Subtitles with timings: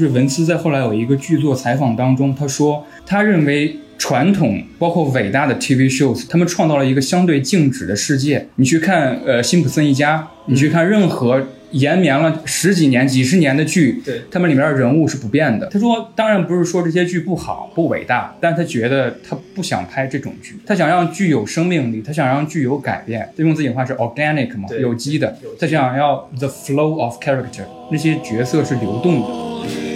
[0.00, 8.46] 就是文斯在后来有一个剧作采访当中，他说他认为传统包括伟大的 TV shows，他们创造了一个相对静止的世界。
[8.54, 11.46] 你去看呃辛普森一家，你去看任何。
[11.72, 15.68] 延绵了十几年、几十年的剧，对，他们里面的人物是不变的。
[15.68, 23.20] 他说，当然不是说这些剧不好、不伟大，但他觉得他不想拍这种剧，他想让剧有生命力，他想让剧有改变。
[23.36, 25.38] 他用自己的话是 organic 嘛，有机的。
[25.60, 27.62] 他想要 the flow of character，
[27.92, 29.89] 那些角色是流动的。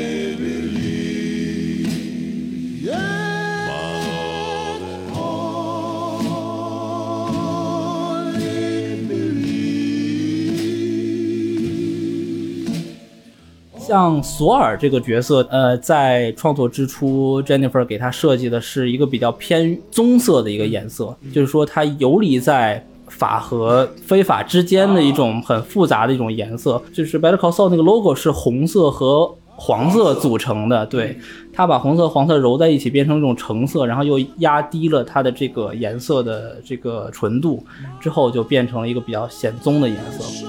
[13.95, 26.83] 像索尔这个角色，呃，在创作之初，Jennifer 给他设计的是一个比较偏棕色的一个颜色，就是说它游离在法和非法之间的一种很复杂的一种颜色。
[26.93, 31.17] 就是 Better Call Saul 那个 logo 是红色和黄色组成的，对，
[31.53, 37.65] 他把红色黄色揉在一起变成一种橙色，然后又压低了它的这个颜色的这个纯度，
[38.01, 40.45] 之后就变成了一个比较显棕的颜色。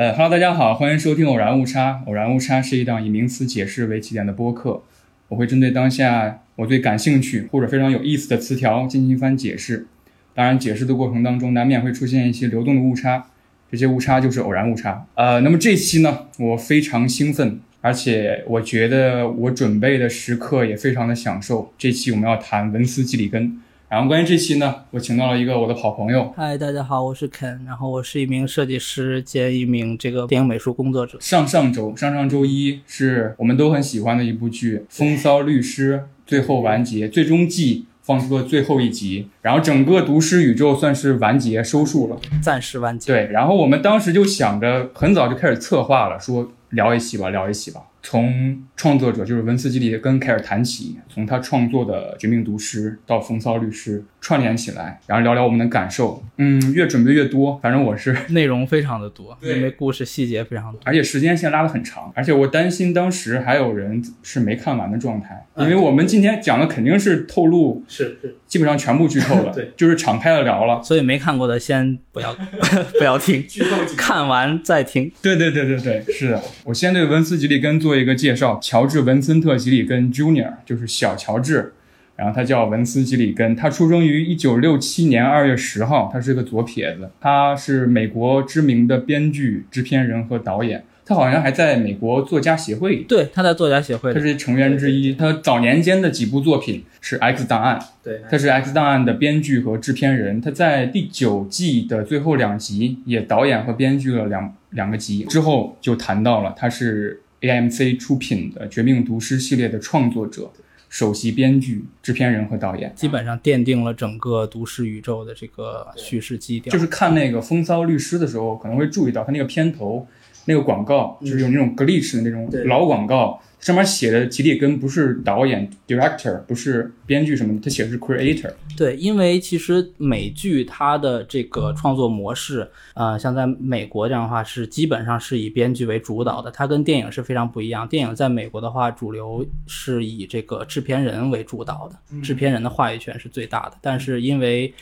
[0.00, 2.00] 呃哈喽，大家好，欢迎收听《偶然误差》。
[2.08, 4.82] 偶然误差是一档以名词解释为起点的播客，
[5.28, 9.86] 我会针对当下我最感兴趣或者非常有意思的词条进行一番解释。
[10.32, 13.26] 当然，解释的过程当中难免会出现一些流动的误差，
[13.70, 15.06] 这些误差就是偶然误差。
[15.16, 21.74] 呃，那么这期呢，我非常兴奋，而且我觉得我准备的时刻也非常的享受。
[21.76, 23.60] 这期我们要谈文斯基里根。
[23.90, 26.32] 然后关于这期呢，我请到了一个我的好朋友。
[26.36, 31.18] 嗨，大家好，我是 Ken，然后我是一名设计师兼一名这个电影美术工作者。
[31.20, 43.12] 上上周，上上周一是我们都很喜欢的一部剧《风骚律师》最后完结，最终季放出了最后一集，然后整个毒师宇宙算是完结收束了，暂时完结。
[43.12, 47.80] 对，然后我们当时就想着，很早就开始策划了，说聊一期吧，聊一期吧。
[48.02, 56.22] 从创作者就是文斯基里根开始谈起，从他创作的《绝命毒师》到《风骚律师》串联起来，然后聊聊我们的感受。
[56.38, 62.10] 嗯，越准备越多，反正我是 内容非常的多，因为故事细节非常多，而且时间线拉得很长。
[62.16, 70.82] 而且我担心当时还有人是没看完的状态，因为我们今天讲的肯定是透露，是是，基本上全部剧透了， 对，就是敞开了聊了。
[70.82, 72.34] 所以没看过的先不要
[72.98, 75.12] 不要听，剧透看完再听。
[75.20, 76.42] 对对对对对，是的。
[76.64, 77.90] 我先对文斯吉里根做。
[78.00, 81.74] 一个介绍，乔治·文森特·吉里根 ·Junior，就是小乔治，
[82.20, 95.14] 然后他叫文斯·基里根，他出生于一九六七年二月十号，他是个左撇子，他是美国知名的编剧、制片人和导演，他好像还在美国作家协会，对，他在作家协会，他是成员之一。
[95.14, 107.22] 他早年间的几部作品是《X 档案》，对，他是《X 档案》的编剧和制片人，他在第九季的最后两集也导演和编剧了两两个集，之后就谈到了他是。
[107.40, 110.52] AMC 出品的《绝命毒师》系列的创作者、
[110.90, 116.70] 首席编剧、制片人和导演，基本上奠定了整个都市宇宙的这个叙事基调。
[116.70, 120.06] 就是看那个《风骚律师》的时候，可能会注意到他那个片头
[120.44, 123.40] 那个广告，就是有那种 glitch 的那种老广告。
[123.60, 128.50] 上面写的吉里根不是导演 director，不是编剧什么的，他写的是 creator。
[128.76, 137.86] 对，因为其实美剧它的这个创作模式，呃，像在美国这样的话是基本上是以编剧为主导的，它跟电影是非常不一样。
[137.86, 143.76] 电影在美国的话，主流是以这个制片人为主导的，制片人的话语权是最大的。
[143.82, 144.72] 但是因为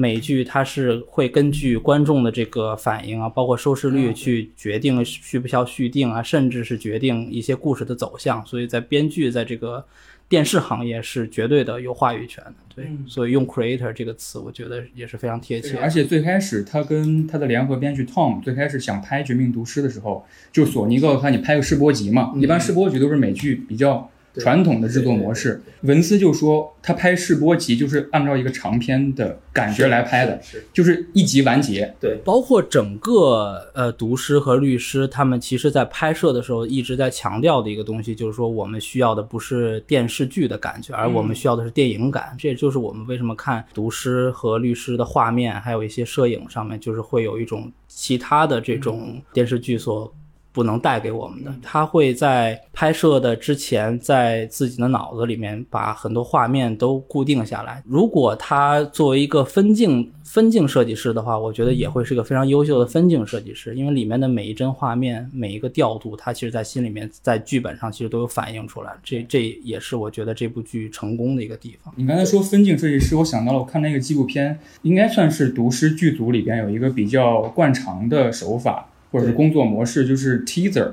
[0.00, 8.46] 美剧它是会根据观众的这个反应啊，包括收视率去决定需不需要续订啊，甚至是决定一些故事的走向。
[8.46, 9.84] 所以在编剧在这个
[10.28, 12.54] 电视行业是绝对的有话语权的。
[12.76, 15.76] 对，所以用 creator 这个词，我觉得也是非常贴切。
[15.78, 24.08] 而且最开始他跟他的联合编剧 Tom 最开始想拍《绝命毒师》的时候，就索尼告诉他你拍个试播集嘛，一般试播集都是美剧比较。
[24.36, 30.40] 传统的制作模式，文斯就说他拍试播集就是按照一个长篇的感觉来拍的，
[30.72, 31.92] 就是一集完结。
[31.98, 42.36] 对，包括整个呃毒师和律师，他们其实在拍摄的时候一直在强调的一个东西，就是说我们需要的不是电视剧的感觉，而我们需要的是电影感。
[42.38, 50.14] 这也就是我们为什么看毒师和律师的画面，还有一些摄影上面，就是会有一种其他的这种电视剧所。
[50.52, 51.54] 不能带给我们的。
[51.62, 57.82] 他会在拍摄的之前，在自己的脑子里面把很多画面都固定下来。
[57.86, 68.92] 如果他作为一个分镜分镜设计师的话，我觉得也会是一个非常优秀的分镜设计师，因为里面的每一帧画面、每一个调度，他其实在心里面、在剧本上其实都有反映出来。
[69.02, 71.92] 这这也是我觉得这部剧成功的一个地方。
[71.96, 78.88] 你刚才说分镜设计师，我想到了，我看那个纪录片，应该算是读师剧组里边有一个比较惯常的手法。
[79.10, 80.92] 或者是工作模式就是 teaser，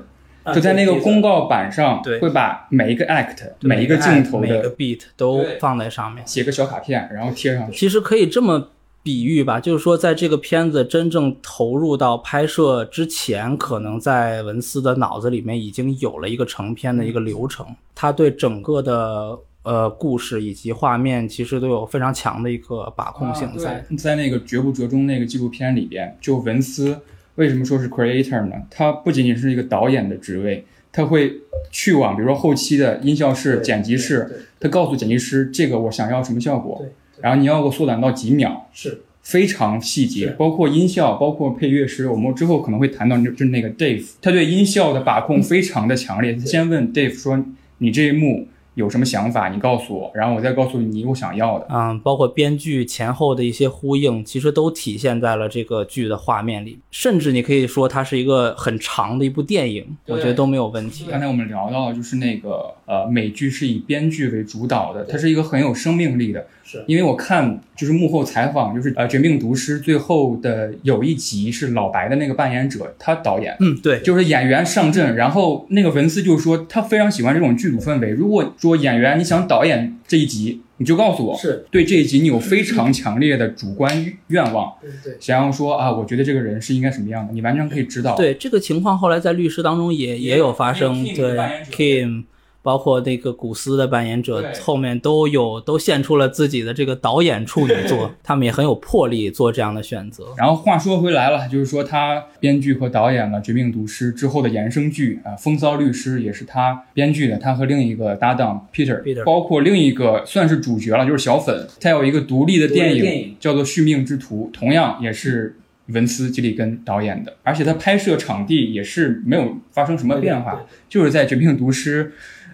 [0.54, 7.76] 就在那个公告板上，会把每一个 act、每一个镜头的每个 beat 都放在上面，写个小卡片，然后贴上去。
[7.76, 8.70] 其实可以这么
[9.02, 23.84] 比喻吧，就是说，在这个片子真正投入到拍摄之前，可能在文斯的脑子里面已经有了一个成片的一个流程，他对整个的呃故事以及画面其实都有非常强的一个把控性在。
[23.98, 26.98] 在那个《绝不折中》那个纪录片里边，就文斯。
[27.36, 28.56] 为什么说是 creator 呢？
[28.70, 31.32] 他不仅仅是一个导演的职位，他会
[31.70, 36.84] 去往比如说后期的音效室、剪辑室，他告诉剪辑师这个我想要什么效果，
[37.20, 46.32] 然后你要给我缩短到几秒，是非常细节，包括音效，包括配乐师，我们之后可能会谈到，就是那个 Dave，他对音效的把控非常的强烈。
[46.34, 47.44] 他先问 Dave 说，
[47.78, 48.48] 你这一幕。
[48.76, 51.66] 有什么想法，你告诉我，然后我再告诉你我想要的。
[51.70, 56.78] 嗯，包括编剧前后的一些呼应，其实都体现在了这个剧的画面里。
[56.90, 61.06] 甚至你可以说它是一个很长的一部电影，我觉得都没有问题。
[61.10, 66.46] 刚才我们聊到，就是那个呃，美剧是以编剧为主导的，它是一个很有生命力的。
[66.66, 66.82] 是。
[66.88, 78.10] 因为我看就是幕后采访，就是呃《绝命毒师》最后的有一集是老白的那个扮演者，他导演，嗯，对，就是演员上阵，然后那个文斯就说他非常喜欢这种剧组氛围。
[78.10, 81.64] 如果说演员你想导演这一集，你就告诉我，是。
[81.70, 88.16] 对这一集你有非常强烈的主观愿望，对对，想要说啊，我觉得这个人是应该什么样的，你完全可以知道。
[88.16, 91.38] 对这个情况，后来在律师当中也也有发生，对。
[91.70, 92.24] Kim。
[92.66, 100.24] 包括那个古斯的扮演者后面都有都献出了自己的这个导演处女作， 他们也很有魄力做这样的选择。
[100.36, 115.56] 然后话说回来了，就是说他编剧和导演了《绝命毒师》之后的衍生剧啊，《风骚律师》也是他编剧的，他和另一个搭档 Peter，包括另一个算是主角了，就是小粉，他有一个独立的电影叫做《续命之徒》，同样也是
[115.90, 122.04] 文斯基里根导演的，而且他拍摄场地也是没有发生什么变化，就是在《绝命毒师》。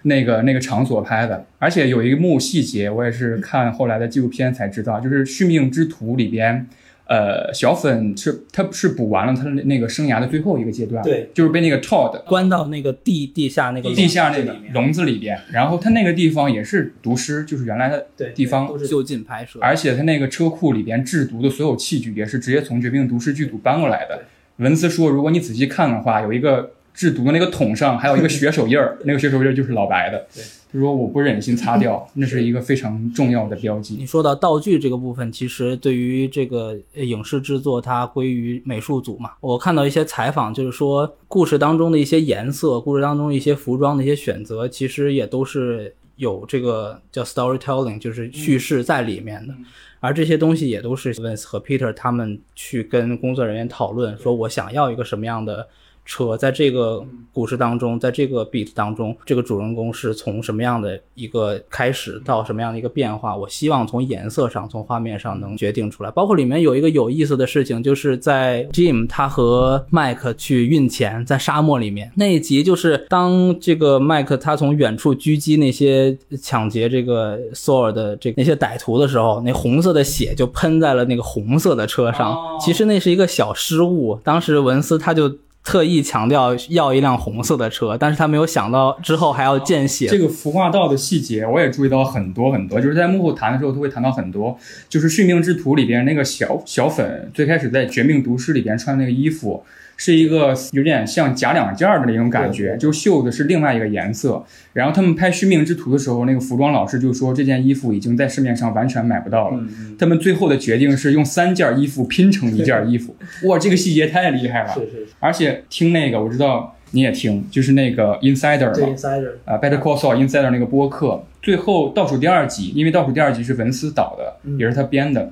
[0.03, 6.67] 那个那个场所拍的，而且有一幕细节，我也是看后来的纪录片才知道，就是《续命之徒》里边，
[7.07, 18.05] 呃，小粉是他是补完了他的那个生涯的最后一个阶段，对，就是被那个 Todd 关到那个地地下那个地下那个笼子里边，然后他那个地方也是毒师，就是原来的
[18.35, 24.23] 地方，都是就近拍摄，而且他那个车库里边制毒的所有器具也是直接从《绝命毒师》剧组搬过来的。
[24.57, 26.71] 文斯说，如果你仔细看的话，有一个。
[26.93, 30.25] 制毒的那个桶上还有一个 血手印儿，那个血手印儿就是老白的。
[30.33, 33.95] 对他说我不忍心擦掉， 那是一个非常重要的标记。
[33.99, 39.33] 你说到道具这个部分，其实对于这个影视制作，它归于美术组嘛。
[39.39, 49.53] 我看到一些采访，就是说故事当中的一些颜色，故事当中一些服装的一些选择，其实也都是有这个叫 storytelling，就是叙事在里面的。
[49.99, 55.67] 而这些东西也都是 Vince 和 Peter 他们去跟工作人员讨论，说我想要一个什么样的。
[56.05, 63.35] 车在这个故事当中，在这个 beat 当中，这个主人公是从什么样的一个开始到什么样的一个变化？
[63.35, 66.11] 我希望从颜色上、从画面上能决定出来。
[66.11, 82.37] 包括里面有一个有意思的事情，就是在 Jim 他和 Mike 去运钱，在沙漠里面那一集，就是当这个 Mike 他从远处狙击那些抢劫这个 Saul 的这那些歹徒的时候，那红色的血就喷在了那个红色的车上。
[82.59, 85.33] 其实那是一个小失误，当时文斯他就。
[85.63, 90.07] 特意强调要一辆红色的车，但是他没有想到之后还要见血。
[90.07, 94.57] 这个服化道的细节我也注意到很多很多，就是在幕后谈的时候都会谈到很多。
[94.89, 99.63] 就是《续命之徒》里边那个小小粉，最开始在《绝命毒师》里边穿那个衣服。
[99.95, 104.43] 是一个有点像假两件的那种感觉，就绣的是另外一个颜色。
[104.73, 109.63] 然后他们拍《续命之徒》的时候，那个服装老师就说这件衣服已经在市面上完全买不到了。
[109.97, 113.15] 他们最后的决定是用三件衣服拼成一件衣服。
[113.43, 114.73] 哇，这个细节太厉害了！
[114.73, 115.07] 是是是。
[115.19, 125.31] 而且听那个，我知道你也听，就是那个 Insider 嘛，Insider 啊，Better Call Saul Insider 那个播客，最后倒数第二集，因为倒数第二集是文斯导的，也是他编的，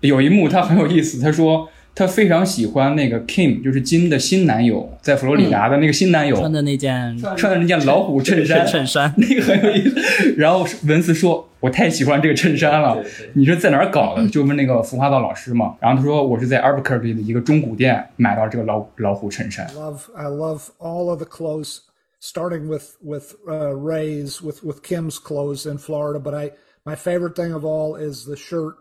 [0.00, 1.68] 有一幕他很有意思，他说。
[1.94, 10.34] 他非常喜欢那个 Kim，就是金的新男友，在佛罗里达的那个新男友穿的那件穿的那件老虎衬衫，衬衫那个很有意思。
[10.36, 13.00] 然后文斯说：“我太喜欢这个衬衫了。
[13.34, 14.28] 你是在哪儿搞的？
[14.28, 15.76] 就问那个服化道老师嘛。
[15.80, 19.66] 然后他说我是在 Albuquerque 的一个中古店买到这个老老虎衬衫。
[19.76, 21.78] love I love all of the clothes,
[22.20, 26.18] starting with with uh, Ray's with with Kim's clothes in Florida.
[26.18, 26.50] But I
[26.84, 28.74] my favorite thing of all is the shirt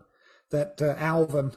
[0.50, 1.52] that uh, Alvin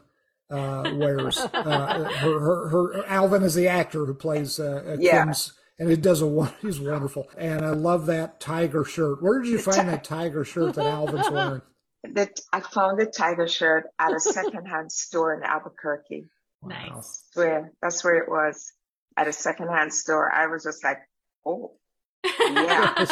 [0.51, 1.39] uh, wears.
[1.39, 5.25] Uh, her, her her Alvin is the actor who plays uh, uh, Yeah.
[5.25, 5.53] Kim's.
[5.79, 9.23] And he does a he's wonderful, and I love that tiger shirt.
[9.23, 11.63] Where did you find that tiger shirt that Alvin's wearing?
[12.13, 16.27] That I found the tiger shirt at a secondhand store in Albuquerque.
[16.63, 17.25] Nice.
[17.35, 18.73] Where that's where it was
[19.17, 20.33] at a secondhand store.
[20.33, 20.99] I was just like,
[21.45, 21.73] oh,
[22.55, 23.07] yeah,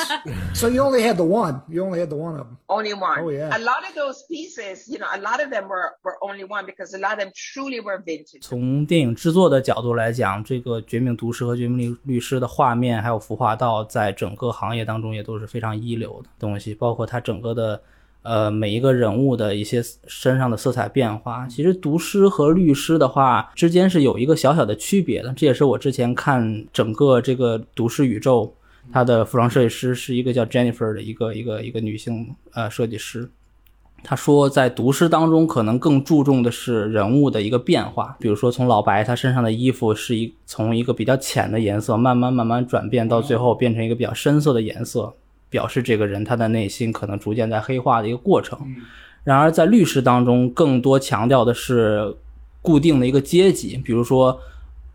[0.52, 1.62] So you only had the one.
[1.68, 2.56] You only had the one of them.
[2.68, 3.20] only one.
[3.20, 3.56] Oh, yeah.
[3.56, 6.66] A lot of those pieces, you know, a lot of them were were only one
[6.66, 8.40] because a lot of them truly were vintage.
[8.40, 17.80] 从电影制作的角度来讲，这个《绝命毒师》和《绝命律律师》的画面还有服化道，在整个行业当中也都是非常一流的东西，包括它整个的
[18.22, 21.46] 呃每一个人物的一些身上的色彩变化。
[21.48, 28.52] 其实毒师和律师的话之间是有一个小小的区别的，这也是我之前看整个这个毒师宇宙，
[28.92, 33.30] 它的服装设计师是一个叫 Jennifer 的一个一个一个女性呃设计师。
[34.06, 45.14] 他说，在读诗当中，可能更注重的是人物的一个变化，比如说从老白他身上的衣服是一从一个比较浅的颜色，慢慢慢慢转变到最后变成一个比较深色的颜色，
[45.48, 48.58] 表示这个人他的内心可能逐渐在黑化的一个过程。
[49.22, 52.14] 然而在律师当中，更多强调的是
[52.60, 54.38] 固定的一个阶级，比如说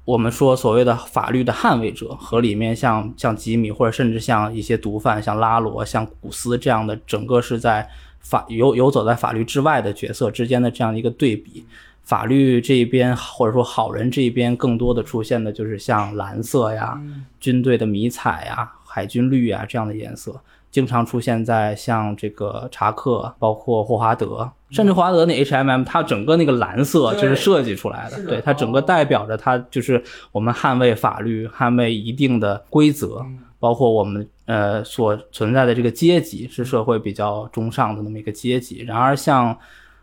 [0.09, 7.87] 我们说所谓的法律的捍卫者和里面像像吉米或者甚至像一些毒贩，像拉罗、像古斯这样的，整个是在
[8.19, 11.63] 法游游走在法律之外的角色之间的这样一个对比。
[12.01, 16.99] 法律这一边或者说好人这一边，更多的出现的就是像蓝色呀、
[17.39, 20.41] 军队的迷彩呀、海军绿啊这样的颜色。
[20.71, 33.25] 经常出现在像这个查克，包括霍华德，甚至华德那 HMM，它整个那个蓝色就是设计出来的，对它整个代表着它就是我们捍卫法律、捍卫一定的规则，
[33.59, 38.83] 包括我们呃所存在的这个阶级是社会比较中上的那么一个阶级。
[38.83, 39.57] 然而像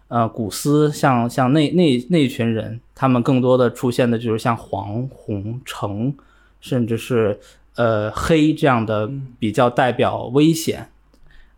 [0.09, 6.13] 呃古斯，像像那那那一群人，他们更多的出现的就是像黄、红、橙，
[6.61, 7.39] 甚至是
[7.77, 9.09] 呃黑这样的
[9.39, 10.89] 比较代表危险。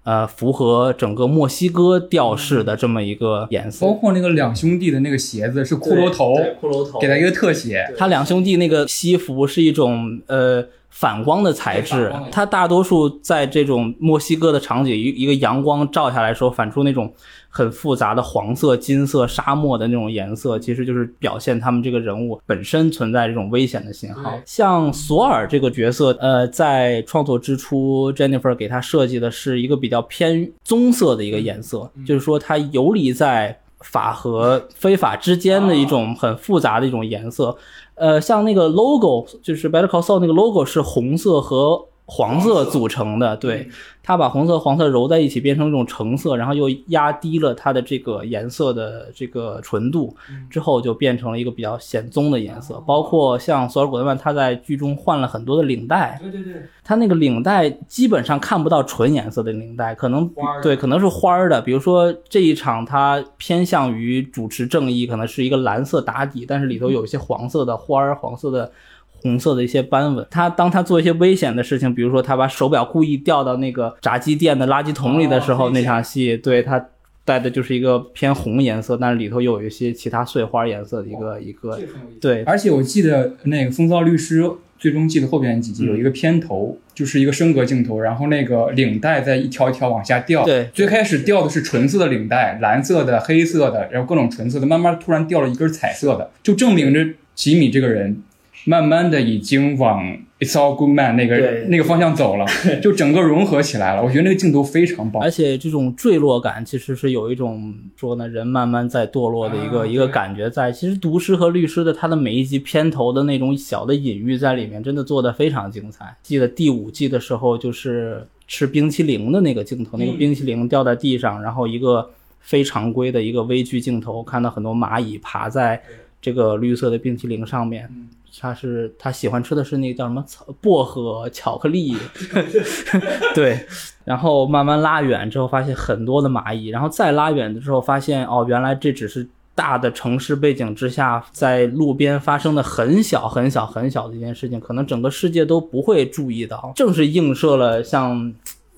[0.08, 7.84] 呃，符合整个墨西哥调式的这么一个颜色，包括那个两兄弟的那个鞋子是骷髅头，骷髅头给他一个特写。
[7.94, 17.12] 他两兄弟那个西服是一种呃反光的材质它大多数在这种墨西哥的场景，一一个阳光照下来的时候，反出那种
[17.48, 24.32] 很复杂的黄色、金色、沙漠的那种颜色，其实就是表现他们这个人物本身存在这种危险的信号。
[24.44, 33.60] 像索尔这个角色，呃，在创作之初，Jennifer 给他设计的是一个比较偏棕色的一个颜色，就是说它游离在。
[33.82, 37.56] 法和非法之间的一种很复杂的一种颜色，
[37.98, 43.68] 呃，像那个 logo 就是 Better Call Saul 那个 logo 是红色和黄色组成的，对，
[44.02, 50.16] 它把红色、黄色揉在一起变成一种橙色，然后又压低了它的这个颜色的这个纯度，
[50.48, 52.82] 之后就变成了一个比较显棕的颜色。
[52.86, 60.30] 包括像索尔·古德曼，他在剧中换了很多的领带，对对对，他那个领带基本上看不到纯颜色的领带，可能
[60.62, 61.60] 对，可能是花儿的。
[61.60, 68.72] 比如说这一场，它偏向于主持正义，可能是一个蓝色打底，但是里头有一些黄色的花儿、黄色的。
[69.22, 76.88] 红色的一些斑纹，他当他做一些危险的事情，比如说他把手表故意掉到那个炸鸡店的垃圾桶里的时候，哦那场戏，对他
[77.24, 81.78] 带的就是一个偏红颜色，但是里头又有一些其他碎花颜色的一个一个，
[82.20, 84.42] 对，而且我记得那个《风骚律师》
[84.78, 90.44] 最终季的后边几集有一个片头，就是一个升格镜头，然后那个领带在一条一条往下掉。
[90.44, 90.70] 对。
[90.72, 98.22] 最开始掉的是纯色的领带，蓝色的、黑色的，然后各种纯色的，慢慢突然掉了一根彩色的，就证明着吉米这个人
[98.64, 102.46] 慢慢的已经往 It's all good man 那个对那个方向走了，
[102.80, 104.04] 就整个融合起来了。
[104.04, 105.28] 我觉得那个镜头非常棒而。
[105.28, 110.70] 且这种坠落感其实是有一种说呢，人慢慢在堕落的一个、啊一个感觉在。
[110.70, 116.16] 其实毒师和律师的他的每一集片头的那种小的隐喻在里面，真的做的非常精彩。
[116.22, 125.82] 记得第五季的时候，就是吃冰淇淋的那个镜头，那个冰淇淋掉在地上，然后一个非常规的一个微距镜头，看到很多蚂蚁爬在
[126.22, 127.90] 这个绿色的冰淇淋上面。
[128.40, 131.96] 他是他喜欢吃的是那个叫什么草薄荷巧克力，
[133.34, 133.66] 对，
[134.04, 146.72] 然后慢慢拉远之后，发现很多的蚂蚁，然后再拉远的时候，发现哦，原来这只是大的城市背景之下，在路边发生的很小很小很小的一件事情，可能整个世界都不会注意到。
[146.76, 148.32] 正是映射了像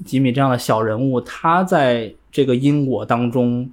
[0.05, 3.71] 吉米这样的小人物，他在这个因果当中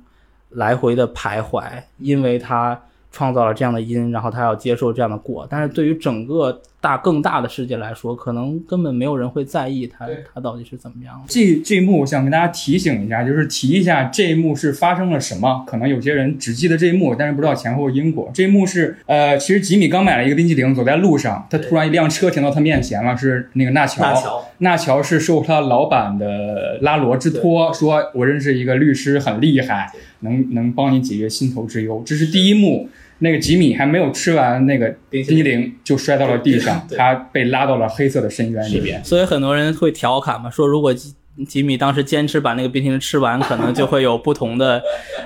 [0.49, 1.63] 来回的徘徊，
[1.99, 2.77] 因为他
[3.11, 5.47] 创造了这样的因，然后他要接受这样的果。
[5.49, 11.25] 但是对于整个大更大的世界来说，可能根本没有人会在意他对他到底是怎么样的。
[11.27, 15.65] 这这一幕我想跟大家提醒一下，就是提一下这一幕是发生了什么。
[15.67, 18.31] 可能有些人只记得这一幕，但是不知道前后因果。
[18.33, 24.01] 这一幕是呃，其实吉米刚买了一个冰激凌，走在路上，他突然一辆车停到他面前了，是那个纳乔。
[24.01, 29.91] 纳乔纳乔是受他老板的拉罗之托，说我认识一个律师，很厉害，
[30.21, 32.01] 能能帮你解决心头之忧。
[32.05, 32.87] 这是第一幕。
[33.19, 39.03] 那个吉米还没有吃完那个冰淇淋，就摔到了地上，他被拉到了黑色的深渊里边。
[39.03, 41.13] 所以很多人会调侃嘛，说如果吉
[41.47, 44.81] 吉米当时坚持把那个冰淇淋吃完，可能就会有不同的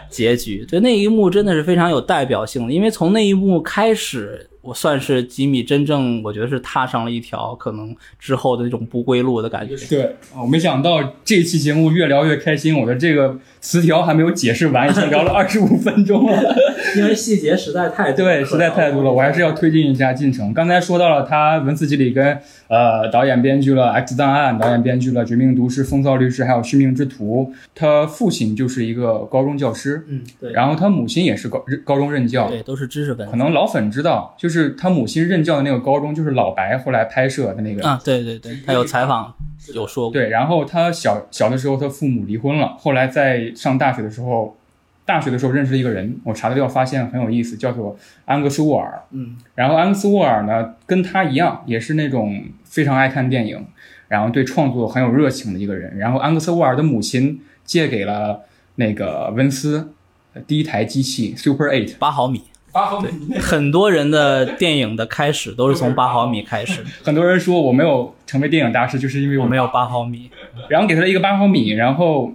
[0.09, 0.65] 结局。
[0.69, 9.75] 对，那一幕真的是非常有代表性的，因为从那一幕开始，我算是吉米真正我觉得是踏上了一条可能之后的那种不归路的感觉。
[9.87, 16.55] 对，我没想到这期节目越聊越开心，我的这个词条还没有解释完，已经聊了二十五分钟了。
[16.95, 20.53] 因为细节实在太多，对，实在太多了，我还是要推进一下进程。
[20.53, 22.37] 刚才说到了他文字集里跟，
[22.67, 27.51] 呃，导演编剧了《X 档案》，导演编剧了《绝命毒师》《风骚律师》，还有《续命之徒》。
[27.73, 32.49] 他父亲就是一个高中教师，嗯，对，然后他母亲也是高高中任教。
[32.49, 37.87] 对，都是知识分子可能老粉知道，就是他母亲任教的那个高中，就是老白后来拍摄的那个。
[37.87, 39.33] 啊，对对对，他有采访
[39.73, 44.57] 有说过，对，然后他小小的时候，他父母离婚了，后来在上大学的时候，
[45.05, 49.01] 大学的时候认识了一个人，我查资料发现很有意思，叫做安格斯沃尔。
[49.11, 53.65] 嗯，然后安格斯沃尔呢，跟他一样，也是那种非常爱看电影，
[54.07, 55.97] 然后对创作很有热情的一个人。
[55.97, 58.41] 然后安格斯沃尔的母亲借给了
[58.75, 59.93] 那个温斯
[60.33, 62.43] 呃第一台机器 Super Eight，八毫米。
[62.71, 63.09] 八毫米。
[63.39, 70.29] 很多人的电影的开始都是从八毫米开始， 很多人说我没有成为电影大师，就是因为我我没有八毫米。
[70.69, 72.31] 然后给他了一个八毫米，然后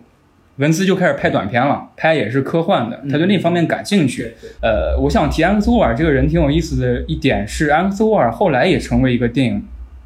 [0.57, 4.33] 文斯就开始拍短片了，拍也是科幻的，他对那方面感兴趣。
[4.63, 9.63] 呃，我想提安克斯沃尔这个人挺有意思的一点是，安克斯沃尔后来也成为一个电影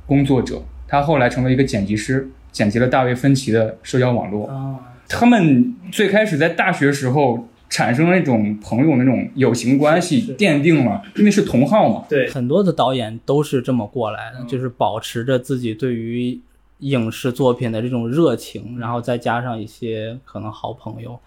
[0.07, 4.49] 工作者，他后来成为一个剪辑师，剪辑了大卫芬奇的社交网络。
[4.49, 4.75] 啊，
[5.09, 12.05] 他们最开始在大学时候产生了一种朋友那种友情关系，奠定了，因为是同号嘛。
[12.09, 16.39] 对，很多的导演都是这么过来的，就是保持着自己对于
[16.81, 21.19] 影视作品的这种热情，然后再加上一些可能好朋友，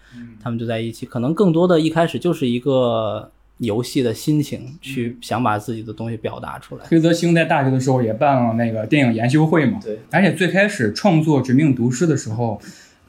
[0.42, 6.84] 他们就在一起，可能更多的一开始就是一个游戏的心情，去想把自己的东西表达出来。
[6.88, 12.60] 黑泽清在大学的时候也办了那个电影研修会嘛，对，而且最开始创作《绝命毒师》的时候，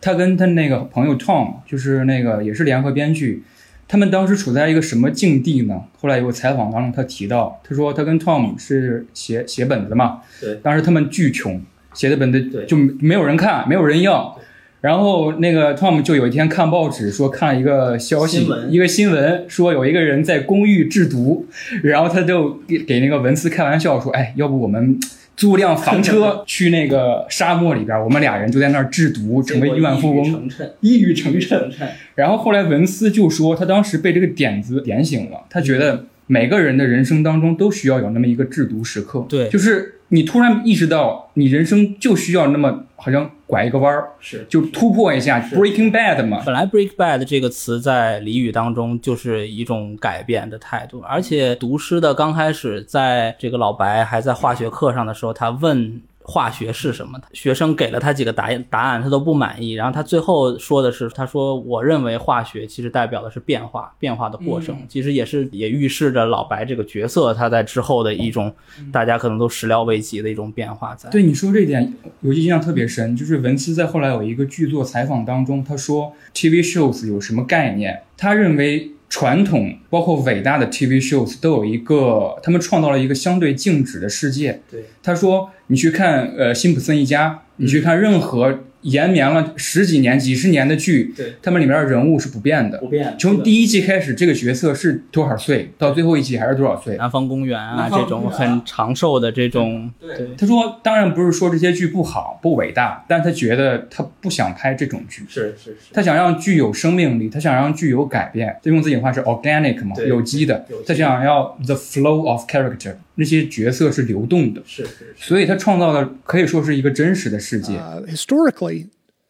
[0.06, 3.42] 他跟他那个朋友 Tom，就是那个也是联合编剧，
[3.88, 5.82] 他们当时处在一个什么境地呢？
[6.00, 11.60] 后来有个采访当中他提到，他说他跟 Tom 是写写本子嘛，对，当时他们巨穷，
[11.96, 12.68] 写的本子对。
[12.68, 14.40] 就没有人看，没有人要。
[14.82, 21.48] 然后那个 Tom 就有一天看报纸说看了一个消息一个新闻说有一个人在公寓制毒，
[21.82, 25.00] 然后他就给给那个文斯开玩笑说，哎，要不我们
[25.36, 30.50] 租辆房车 去那个沙漠里边，我们俩人就在那儿制毒，成为亿万富翁，
[30.82, 31.70] 一语成谶。
[31.70, 31.90] 谶。
[32.16, 44.46] 然后后来文斯就说，他当时被这个点子点醒了，他觉得每个人的人生当中都需要有那么一个制毒时刻，对就是你突然意识到你人生就需要那么好像拐一个弯儿，是。
[44.50, 68.52] 就突破一下 Breaking Bad 嘛，本来 “break bad” 这个词在俚语当中就是一种改变的态度，而且读诗的刚开始，在这个老白还在化学课上的时候，他问化学是什么，学生给了他几个答案，答案他都不满意，然后他最后说的是，他说我认为化学其实代表的是变化，变化的过程，其实也是也预示着老白这个角色他在之后的一种
[68.92, 71.10] 大家可能都始料未及的一种变化在。
[71.12, 78.02] 对你说这一点，我印象特别深，就是文斯在后来有一个剧作采访当中，他说 TV shows 有什么概念？
[78.18, 84.60] 他认为传统包括伟大的 TV shows 都有一个，他们创造了一个相对静止的世界。
[84.70, 92.78] 对，他说你去看呃辛普森一家，你去看任何延绵了十几年、几十年的剧，对，他们里面的人物是不变的。
[92.78, 96.96] 不变从第一季开始，这个角色是多少岁，到最后一季还是多少岁？
[96.98, 108.56] 南方公园啊这种很长寿的这种，对他说，当然不是说这些剧不好、不伟大，但他觉得他不想拍这种剧，是是是，他想让剧有生命力，他想让剧有改变。
[108.64, 110.84] 他用自己的话是 organic 嘛，有机的有机。
[110.88, 117.73] 他想要 the flow of character，那些角色是流动的，是是所以他创造的可以说是一个真实的世界。
[117.75, 118.89] Uh, historically,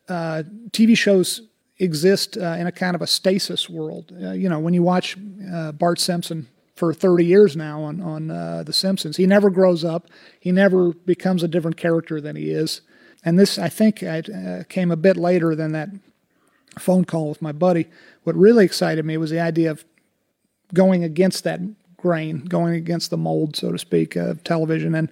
[0.08, 1.40] uh, TV shows
[1.78, 4.12] exist uh, in a kind of a stasis world.
[4.12, 5.16] Uh, you know, when you watch
[5.52, 9.84] uh, Bart Simpson for 30 years now on on uh, The Simpsons, he never grows
[9.84, 10.06] up.
[10.38, 12.82] He never becomes a different character than he is.
[13.22, 15.90] And this, I think, uh, came a bit later than that
[16.78, 17.86] phone call with my buddy.
[18.24, 19.84] What really excited me was the idea of
[20.72, 21.60] going against that
[22.05, 25.07] grain, going against the mold, so to speak, of television, and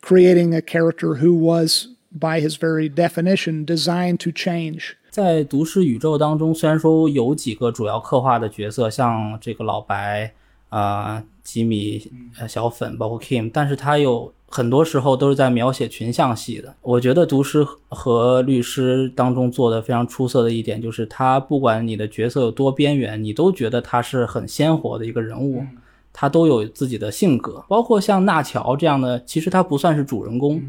[0.00, 4.94] creating a character who was, by his very definition, designed to change.
[5.10, 10.32] 在《毒师宇宙》当中，虽然说有几个主要刻画的角色，像这个老白、
[10.68, 16.76] 啊、吉米、呃小粉，包括 Kim，但是他有很多时候都是在描写群像戏的。
[16.82, 25.64] 我觉得《毒师》和《律师》当中做的非常出色的一点，就是他不管你的角色有多边缘，你都觉得他是很鲜活的一个人物，
[26.20, 27.64] 他都有自己的性格。
[27.68, 30.60] 包括像纳乔这样的，其实他不算是主人公。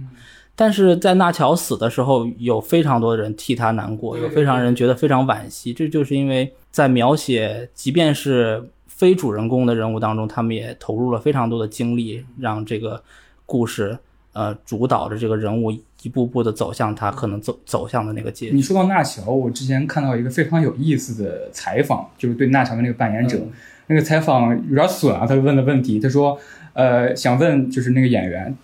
[0.56, 5.74] 但是在纳乔死的时候，有非常多的人替他难过，有非常人觉得非常惋惜。
[5.74, 13.02] 这就是因为在描写，即便是非主人公的人物当中，他们也投入了非常多的精力，让这个
[13.48, 13.98] 故事
[14.34, 18.56] 呃主导着这个人物一步步的走向他可能走走向的那个结局。
[18.56, 23.52] 你说到纳乔，我之前看到一个非常有意思的采访，就是对纳乔的那个扮演者，嗯
[23.90, 26.40] 那个采访有点损啊，他问的问题，他说，
[26.74, 28.56] 呃，想问就是那个演员，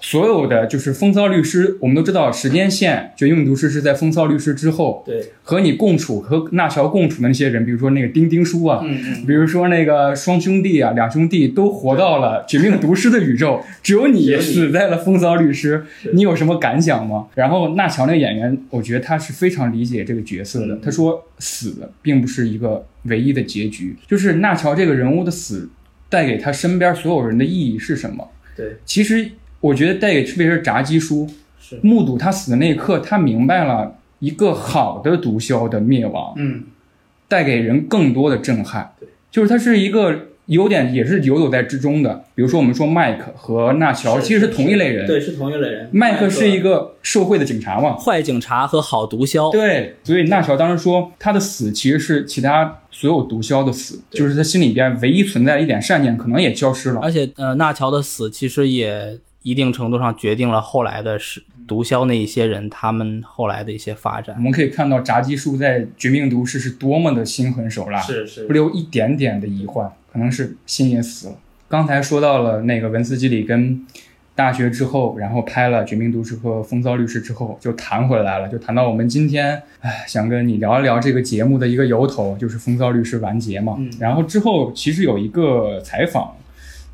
[0.00, 17.26] 所有的就是风骚律师，我们都知道时间线，绝命毒师是在风骚律师之后，对，和你共处和纳乔共处的那些人，比如说那个丁丁叔啊，嗯嗯，比如说那个双兄弟啊，两兄弟都活到了绝命毒师的宇宙， 只有你死在了风骚律师，你有什么感想吗？
[17.34, 20.78] 然后纳乔那个演员，我觉得他是非常理解这个角色的。
[20.82, 25.68] 他说死并不是一个唯一的结局，就是纳乔这个人物的死
[26.08, 28.28] 带给他身边所有人的意义是什么？
[28.56, 29.30] 对，其实
[29.60, 31.28] 我觉得带给特别是炸鸡叔，
[31.60, 36.32] 是，目睹他死的那一刻，他明白了一个好的毒枭的灭亡。
[36.36, 36.64] 嗯，
[37.28, 38.94] 带给人更多的震撼。
[38.98, 42.24] 对，就是他是一个有点也是游走在之中的。
[42.34, 45.06] 比如说我们说麦克和纳乔其实是同一类人。
[45.06, 45.88] 对，是同一类人。
[45.92, 47.96] 麦克是一个受贿的警察嘛。
[47.96, 49.52] 坏警察和好毒枭。
[49.52, 57.00] 对，所以纳乔当时说他的死其实是其他所有毒枭的死，就是他心里边唯一存在的一点善念可能也消失了。
[57.00, 64.42] 而且呃，纳乔的死其实也一定程度上决定了后来的是毒枭那一些人他们后来的一些发展我。
[64.42, 71.34] 们可以看到炸鸡叔在《绝命毒师》是多么的心狠手辣，是是不留一点点的遗患，可能是心也死了。
[71.68, 73.86] 刚才说到了那个文斯基里跟
[74.34, 83.76] 大学之后，然后拍了《绝命毒师》和《风骚律师》之后，就谈回来了，就谈到我们今天，哎，想跟你聊一聊这个节目的一个由头，就是《风骚律师》完结嘛。
[83.78, 86.34] 嗯然后之后其实有一个采访，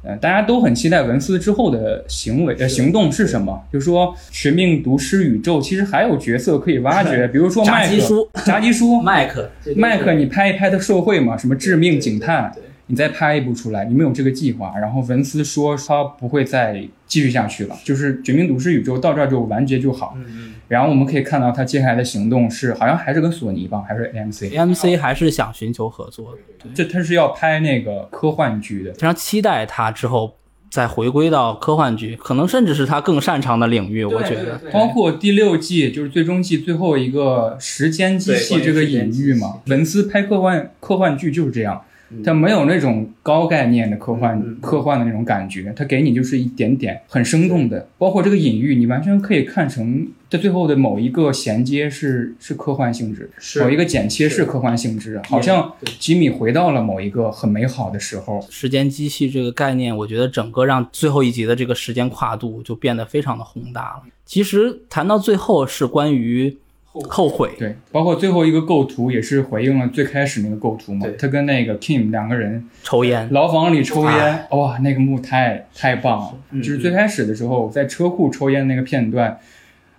[0.07, 12.53] 呃，大家都很期待文斯之后的行为呃行动是什么，就是说《绝命毒师》宇宙其实还有角色可以挖掘， 比如说炸麦克鸡叔、炸鸡叔、 麦克，麦克，你拍一拍他受贿嘛，什么致命警探
[12.89, 14.73] 你再拍一部出来，你们有这个计划。
[14.81, 20.17] 然后文斯说他不会再继续下去了，就是《绝命毒师》宇宙到这儿就完结就好。
[20.17, 28.93] 嗯然后我们可以看到他接下来的行动是，好像还是跟索尼吧，还是 AMC，，AMC 还是想寻求合作的，这他是要拍那个科幻剧的。
[28.95, 30.37] 非常期待他之后
[30.69, 34.61] 再回归到科幻剧，可能甚至是他更擅长的领域，我觉得。
[34.73, 38.61] 包括第六季，就是最终季最后一个时间机器。
[38.61, 41.83] 这个隐喻嘛，文斯拍科幻科幻剧就是这样，
[42.25, 44.59] 它没有那种高概念的科幻、嗯。
[44.61, 53.63] 科幻的那种感觉，它给你就是一点点很生动的，包括这个隐喻，你完全可以看成它最后的某一个衔接是是科幻性质，是。
[53.63, 58.45] 某一个剪切是科幻性质，好像吉米回到了某一个很美好的时候。
[58.51, 64.03] 时间机器这个概念，我觉得整个让最后一集的这个时间跨度就变得非常的宏大了。
[64.25, 66.57] 其实谈到最后是关于
[67.03, 76.35] 后悔，对，包括最后一个构图也是回应了最开始那个构图嘛对，他跟那个 Kim 两个人抽烟，牢房里抽烟，哎哇，那个幕太太棒了！
[76.51, 79.39] 嗯就是最开始的时候，在车库抽烟那个片段，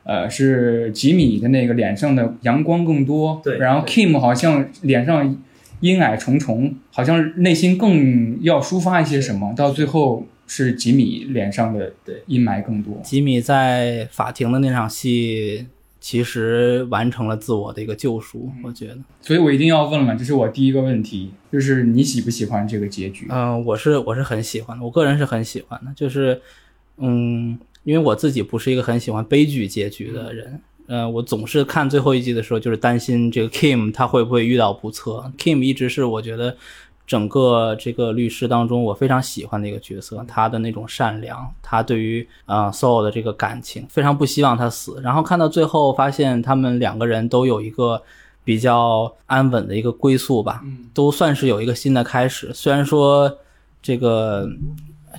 [0.04, 5.38] 呃，是吉米的那个脸上的阳光更多，对然后 Kim 好像脸上
[5.82, 12.24] 阴霭重重，好像内心更要抒发一些什么，到最后是吉米脸上的对。
[12.26, 13.00] 阴霾更多。
[13.04, 15.68] 吉米在法庭的那场戏，
[16.08, 18.98] 其实完成了自我的一个救赎，我觉得。
[19.20, 23.28] 所以我一定要问了，这是我第一个问题，就是你喜不喜欢这个结局？
[23.30, 26.42] 嗯、我是我是很喜欢的，我个人是很喜欢的，就是，
[26.96, 35.30] 嗯，因为我自己不是一个很喜欢悲剧结局的人，呃，我总是看最后一季的时候，就是担心这个 Kim 他会不会遇到不测。
[35.38, 36.56] Kim 一直是我觉得
[37.08, 45.00] 整个这个律师当中我非常喜欢的一个角色，他的那种善良，他对于呃 Soul 的这个感情，非常不希望他死。
[45.02, 48.04] 然后看到最后，发现他们两个人都有一个
[48.44, 50.62] 比较安稳的一个归宿吧，
[50.94, 52.54] 都算是有一个新的开始。
[52.54, 53.34] 虽然说
[53.82, 54.46] 这个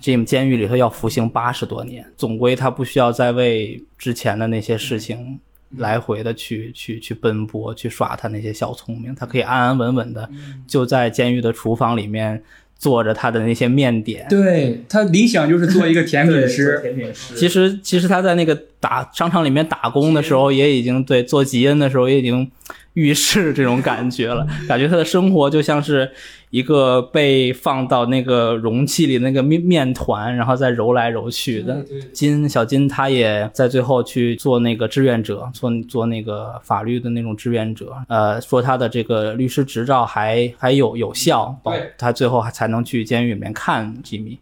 [0.03, 5.40] Jim 监狱里头要服刑八十多年，总归他不需要再为之前的那些事情
[5.77, 10.29] 来回的去去去奔波，去耍他那些小聪明，他可以安安稳稳的
[10.67, 12.43] 就在监狱的厨房里面
[12.79, 14.27] 做着他的那些面点。
[14.31, 17.35] 对他理想就是做一个甜品 师，甜品师。
[17.35, 22.51] 其实其实他在那个打商场里面打工的时候，也已经对做吉恩的时候也已经
[22.99, 26.11] 预示这种感觉了，感觉他的生活就像是。
[26.51, 37.95] 一个被放到那个容器里那个面面团，然后再揉来揉去的金小金，他也在最后去做那个志愿者，做做那个法律的那种志愿者。
[38.09, 41.55] 呃，说他的这个律师执照还还有有效，
[41.99, 44.39] 他最后才能去监狱里面看吉米。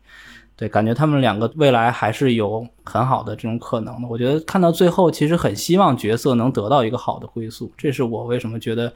[0.57, 4.09] 对，感觉他们两个未来还是有很好的这种可能的。
[4.09, 8.93] 我觉得看到最后，其实很希望角色能得到一个好的归宿，这是我为什么觉得。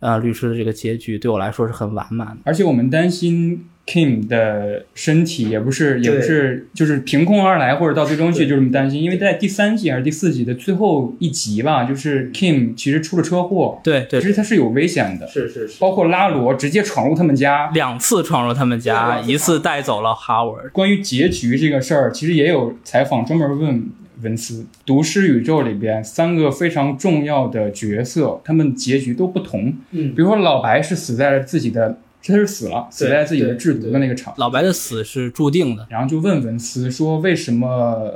[0.00, 20.70] 呃，律师的这个结局对我来说是很完满的，而且我们担心 Kim 的身体也不是也不是就是凭空而来，或者到最终去就这么担心，因为在第三季还是第四季的最后一集吧，就是 Kim 其实出了车祸，对对，其实他是有危险的，是是是，包括拉罗直接闯入他们家，两次闯入他们家，一次带走了 Howard。
[20.72, 23.90] 关于结局这个事儿，其实也有采访专门问。
[24.20, 29.72] 文斯读诗宇宙里边三个非常重要的角色，他们结局都不同。
[29.92, 34.34] 嗯，比如说老白是死在了自己的，他是死了，死在自己的制毒的那个厂。
[34.38, 35.86] 老白的死是注定的。
[35.90, 38.12] 然后就问文斯说：“为什么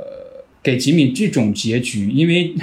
[0.61, 2.09] 给吉米这种结局？
[2.09, 2.55] 因为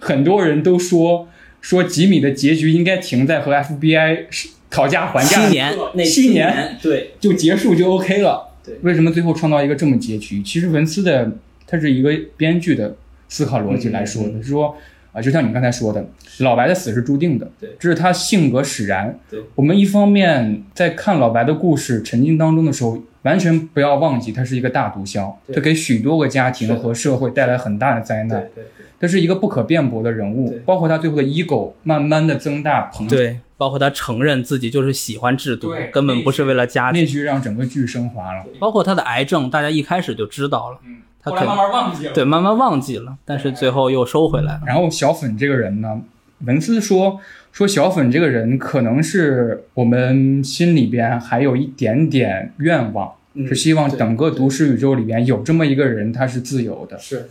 [0.00, 1.28] 很多人都说
[1.60, 4.26] 说吉米的结局应该停在和 FBI
[4.70, 8.48] 讨价还价七年，七年对就结束就 OK 了。
[8.64, 10.42] 对，为什么最后创造一个这么结局？
[10.42, 11.32] 其实文斯的。
[11.64, 12.94] 他是一个编剧的
[13.30, 14.76] 思考逻辑来说的，是说
[15.12, 16.04] 啊，就像你刚才说的，
[16.40, 19.18] 老白的死是注定的，对，这是他性格使然。
[19.30, 28.48] 对，我们一方面在看老白的故事沉浸当中的时候，完全不要忘记他是一个大毒枭，他给许多个家庭和社会带来很大的灾难。
[28.54, 28.64] 对，
[28.98, 37.02] 他是一个不可辩驳的人物，包括他最后的 ego 慢慢的增大膨胀，对，包括他承认自己就是喜欢制度，根本不是为了家庭。
[37.02, 38.46] 那句让整个剧升华了。
[38.58, 40.78] 包括他的癌症，大家一开始就知道了。
[40.86, 40.96] 嗯。
[41.24, 44.62] 他慢慢忘记了，对，慢慢忘记了，但是最后又收回来了。
[44.66, 46.00] 然后小粉这个人呢，
[46.46, 47.20] 文斯说
[47.52, 53.12] 说小粉这个人可能是我们心里边还有一点点愿望，
[53.46, 57.30] 是希望整个都市宇宙里边有这么一个人，他是自由的，是，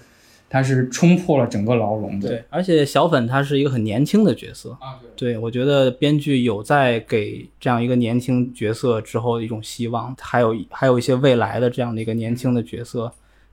[0.50, 2.30] 他是冲破了整个牢笼的。
[2.30, 13.12] 对，而且小粉他是一个很年轻的角色啊，对，我觉得编剧有在给这样一个年轻角色之后的一种希望，还有还有一些未来的这样的一个年轻的角色。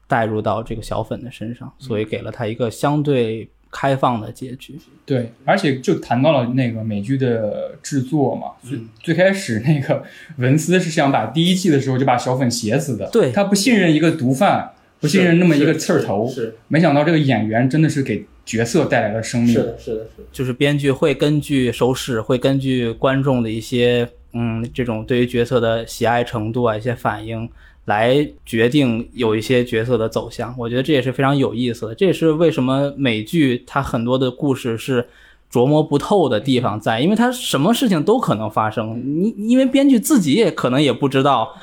[0.09, 4.77] 带入到这个小粉的身上，所以给了他一个相对开放的结局。
[5.05, 8.53] 对，而且就谈到了那个美剧的制作嘛。
[8.63, 10.03] 最最开始那个
[10.39, 13.09] 文斯是想把第一季的时候就把小粉写死的。
[13.11, 16.27] 对，他不信任一个毒贩，不信任那么一个刺儿头。
[16.27, 19.53] 是，没想到这个演员真的是给角色带来了生命。
[19.53, 20.29] 是的，是的，是的。
[20.33, 27.47] 就是编剧会根据收视，会根据观众的一些嗯这种对于角色的喜爱程度啊一些反应。
[27.89, 31.95] 来决定有一些角色的走向，我觉得这也是非常有意思的。
[31.95, 35.09] 这也是为什么美剧它很多的故事是
[35.51, 39.03] 琢磨不透的地方在，因为它什么事情都可能发生。
[39.03, 41.57] 你因为编剧自己也可能也不知道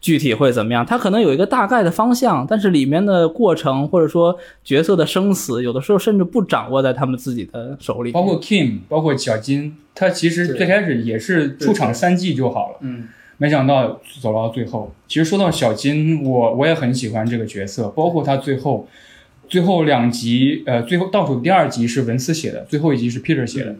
[0.00, 4.34] 具体会怎么样，他可能有一个大概的方向，但是里面的过程或者说
[4.64, 8.12] 角色的生死，有的时候甚至不掌握在他们自己的手里。
[8.12, 12.76] 包括 Kim，包括小金，他其实最开始也是出场三季就好了。
[12.80, 13.08] 嗯。
[13.38, 18.88] 没想到走到最后，其实说到小金，我我也很喜欢这个角色，包括他最后，
[19.46, 23.76] 最后两集，呃，最后倒数第二集是文斯写的，最后一集是 Peter 写的，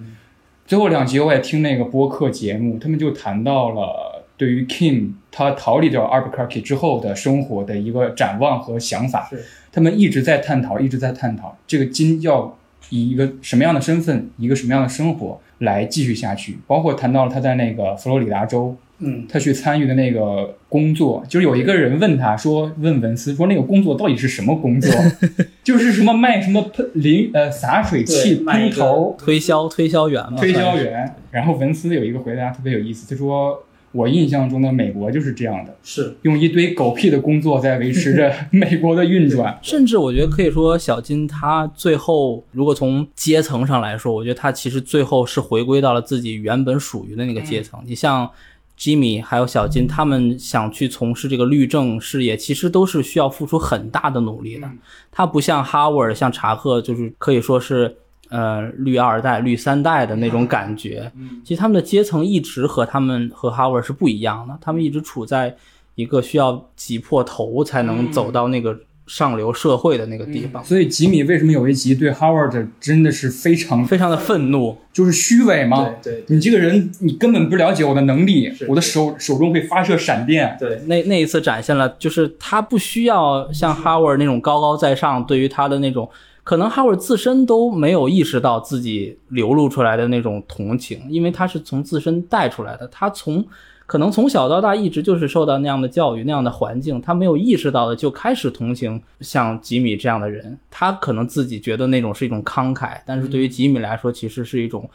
[0.67, 9.31] 最后两集我也听那个播客节目，他们就谈到了对于 Kim 他逃离掉 Albuquerque 之后的生活的一个展望和想法，
[9.73, 12.59] 他们一直在探讨，一直在探讨这个金要
[12.91, 18.77] 以一个什么样的身份，一个什么样的生活来继续下去，包括谈到了他在那个佛罗里达州。
[18.99, 24.91] 嗯，他去参与的那个工作，就是有一个人问他说：“问文斯说那个工作到底是什么工作？
[25.63, 30.39] 就是什么卖什么喷 淋呃洒水器喷头推销推销员嘛？
[30.39, 47.79] 推销员。”然后文斯有一个回答特别有意思，他说：“我印象中的美国就是这样的，是用一堆狗屁的工作在维持着 美国的运转。”甚至我觉得可以说，小金他最后如果从阶层上来说，我觉得他其实最后是回归到了自己原本属于的那个阶层。
[47.85, 48.31] 你像。
[48.77, 54.71] 吉米还有小金，他们想去从事这个律政事业，其实都是需要付出很大的努力的。
[55.11, 57.97] 他不像哈维尔、像查克，就是可以说是
[58.29, 61.11] 呃绿二代、绿三代的那种感觉。
[61.43, 65.57] 其实他们的阶层一直和他们和哈维尔是不一样的，他们一直处在
[65.95, 75.95] 一个需要挤破头才能走到那个上流社会的那个地方，所以吉米为什么有一集对 Howard 真的是非常非常的愤怒，就是虚伪吗？
[76.03, 80.57] 对你这个人，你根本不了解我的能力，我的手手中会发射闪电。
[80.59, 86.11] 对，那那一次展现了，就是他不需要像 Howard 那种高高在上，对于他的那种，
[86.43, 93.47] 可能 Howard 自身都没有意识到自己流露出来的那种同情，因为他是从自身带出来的，他从
[93.87, 104.89] 可能从小到大一直就是受到那样的教育、那样的环境，他没有意识到的就开始同情像吉米这样的人，他可能自己觉得那种是一种慷慨，但是对于吉米来说，其实是一种。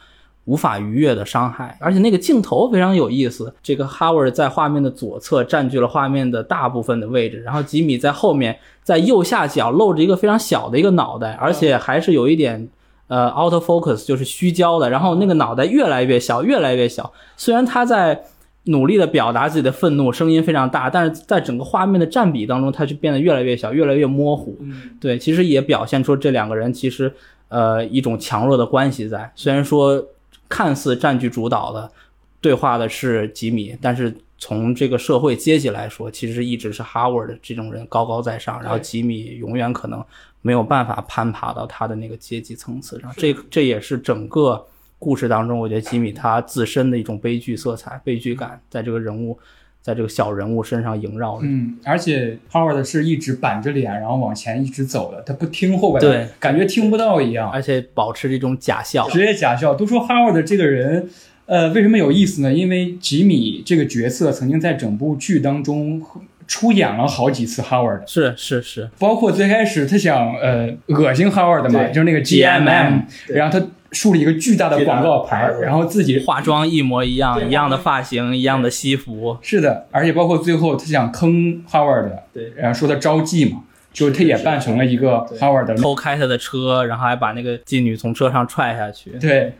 [0.46, 3.54] 无法逾越的伤害，而且那个镜头非常有意思。
[3.62, 12.68] 这个 Howard 在画面的左侧占据了画面的大部分的位置，然后吉米在后面，在右下角露着一个非常小的一个脑袋，而且还是有一点
[13.06, 14.90] 呃 out focus，就是虚焦的。
[14.90, 17.12] 然后那个脑袋越来越小，越来越小。
[17.36, 18.24] 虽然他在
[18.64, 24.58] 努力的表达自己的愤怒，声音非常大，但是在整个画面的占比当中，它就变得越来越小，越来越模糊。
[25.00, 27.12] 对，其实也表现出这两个人其实
[27.48, 29.30] 呃一种强弱的关系在。
[29.34, 30.04] 虽然说。
[30.48, 31.90] 看似占据主导的
[32.38, 40.04] 对话的是吉米，但是从这个社会阶级来说，其实一直是 Howard 这种人高高在上，然后吉米永远可能
[40.42, 43.10] 没有办法攀爬到他的那个阶级层次上。
[43.16, 44.62] 这这也是整个
[45.02, 49.36] 故事当中，我觉得吉米他自身的一种悲剧色彩、悲剧感，在这个人物。
[49.84, 59.74] 在这个小人物身上萦绕着，嗯，而且 Howard 是一直板着脸，然后往前一直走的，他不听后边，对，感觉听不到一样，而且保持这种假笑，职业假笑。
[59.74, 61.08] 都说 Howard 这个人，
[61.46, 62.52] 呃，为什么有意思呢？
[62.52, 66.00] 因为吉米这个角色曾经在整部剧当中
[66.46, 73.66] 出演了好几次 Howard，是是是，包括最开始他想呃恶心 Howard 嘛，就是那个 GMM，然后他。
[73.92, 79.36] 竖了一个巨大的广告牌，然后自己化妆一模一样，一样的发型，一样的西服。
[79.42, 89.10] 是的，而且包括最后他想坑 Howard，对，然后说他招妓嘛，就是他也扮成了一个 Howard，偷开他的车，然后还把那个妓女从车上踹下去。
[89.20, 89.52] 对。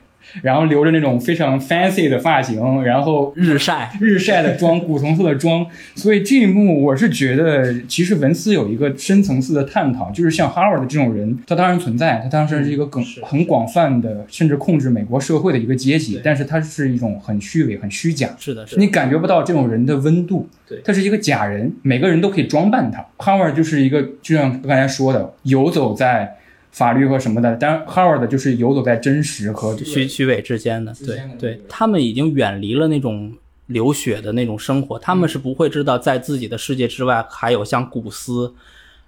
[0.43, 5.67] 然后留着那种非常 fancy 的发型，然后日晒日晒的妆，古铜色的妆。
[5.95, 18.29] 所以这一幕我是觉得，其实文斯有一个深层次的探讨，就是像 Howard 的这种人，他当然存在，他当然是一个更很广泛的，甚至控制美国社会的一个阶级，但是他是一种很虚伪、很虚假。
[18.39, 20.49] 是的，是你感觉不到这种人的温度。
[20.69, 23.05] 对，他是一个假人，每个人都可以装扮他。
[23.19, 26.37] Howard 就是一个，就像刚才说的，游走在。
[26.73, 30.93] 法律和什么的，但 Howard 就是游走在真实和虚虚伪之间的。
[31.07, 33.33] 对对，他们已经远离了那种
[33.67, 38.53] 流血的那种生活，他们是不会知道在自己的世界之外还有像古斯，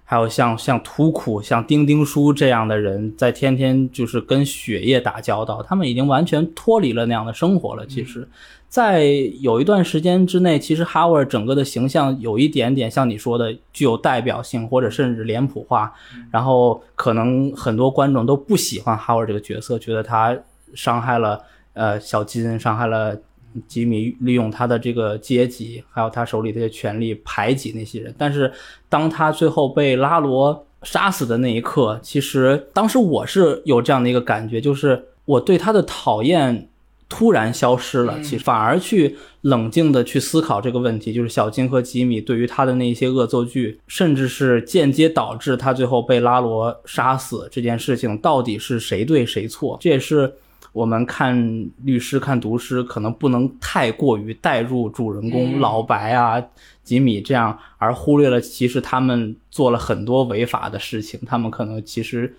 [0.03, 7.85] 还有像像图库、像丁丁叔这样的人在天天就是跟血液打交道，他们已经完全脱离了那样的生活了。
[7.85, 8.27] 其实。
[8.75, 9.05] 在
[9.39, 15.93] 有一段时间之内，其实 Howard 整个的形象有一点点像你说的具有代表性，或者甚至脸谱化。
[16.29, 20.37] 然后可能很多观众都不喜欢 Howard 这个角色，觉得他
[20.73, 23.17] 伤害了呃小金，伤害了
[23.65, 28.13] 吉米，利用他的这个阶级，还有他手里这些权力排挤那些人。
[28.17, 28.51] 但是
[28.89, 36.67] 当他最后被拉罗杀死的那一刻，其实当时我是有这样的一个感觉，就是我对他的讨厌。
[37.07, 49.77] 突然消失了，其实反而去冷静的去思考这个问题，就是小金和吉米对于他的那些恶作剧，甚至是间接导致他最后被拉罗杀死这件事情，到底是谁对谁错？
[49.79, 50.33] 这也是
[50.73, 56.43] 我们看律师、看毒师可能不能太过于带入主人公老白啊、
[56.83, 62.35] 吉米这样，而忽略了其实他们做了很多违法的事情，他们可能其实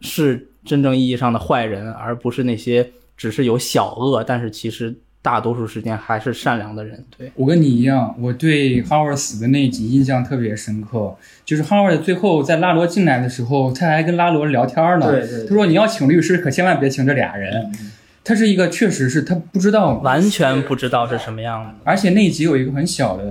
[0.00, 2.90] 是真正意义上的坏人，而不是那些。
[3.18, 7.04] 只是有小恶，但是其实大多数时间还是善良的人。
[7.18, 11.16] 对我跟你一样，我对 Howard 死的那一集印象特别深刻。
[11.44, 15.10] 就是 Howard 最后在拉罗进来的时候，他还跟拉罗聊天呢。
[15.10, 15.46] 对对。
[15.46, 17.70] 他说：“你要请律师，可千万别请这俩人。”
[18.22, 21.74] 他是一个，确实是他不知道，完全不知道是什么样的。
[21.82, 23.24] 而且那一集有一个很小的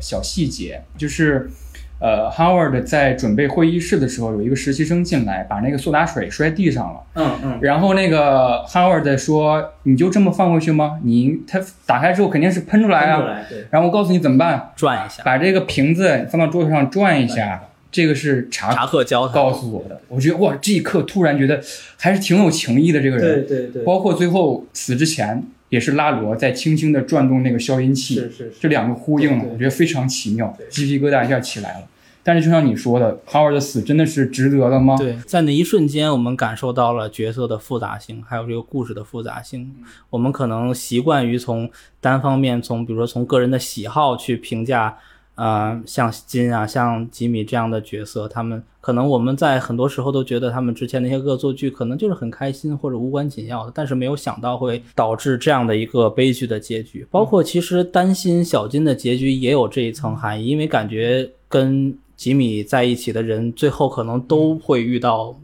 [0.00, 1.50] 小细节，就是。
[1.98, 7.00] 呃，Howard 在准备会议室的时候，有一个实习生进来，把那个苏打水摔地上了。
[7.14, 7.58] 嗯嗯。
[7.62, 11.00] 然后那个 Howard 说：“你就这么放回去吗？
[11.04, 17.62] 你他打开之后肯定是喷出来啊。”然后我告诉你怎么办，转一下，把这个瓶子放到桌子上转一下。
[17.90, 19.98] 这个是查查克教他告诉我的。
[20.08, 21.58] 我觉得哇，这一刻突然觉得
[21.96, 23.00] 还是挺有情义的。
[23.00, 23.82] 这个人，对对对。
[23.84, 25.42] 包括最后死之前。
[25.68, 31.88] 也是拉罗在轻轻地转动那个消音器，是是，这两个呼应了，我觉得非常奇妙，鸡皮疙瘩一下起来了。
[32.26, 34.96] 但是就像你说的，Howard 的死真的是值得的吗？
[34.98, 39.72] 对，在那一瞬间，我们感受到了角色的复杂性，还有这个故事的复杂性。
[40.10, 41.70] 我们可能习惯于从
[42.00, 44.96] 单方面，从比如说从个人的喜好去评价。
[45.36, 57.06] 呃，像金啊，像吉米这样的角色，他们可能我们在很多时候都觉得他们之前那些恶作剧可能就是很开心或者无关紧要的，但是没有想到会导致这样的一个悲剧的结局。
[57.10, 65.38] 包括其实担心小金的结局也有这一层含义，因为感觉跟吉米在一起的人最后可能都会遇到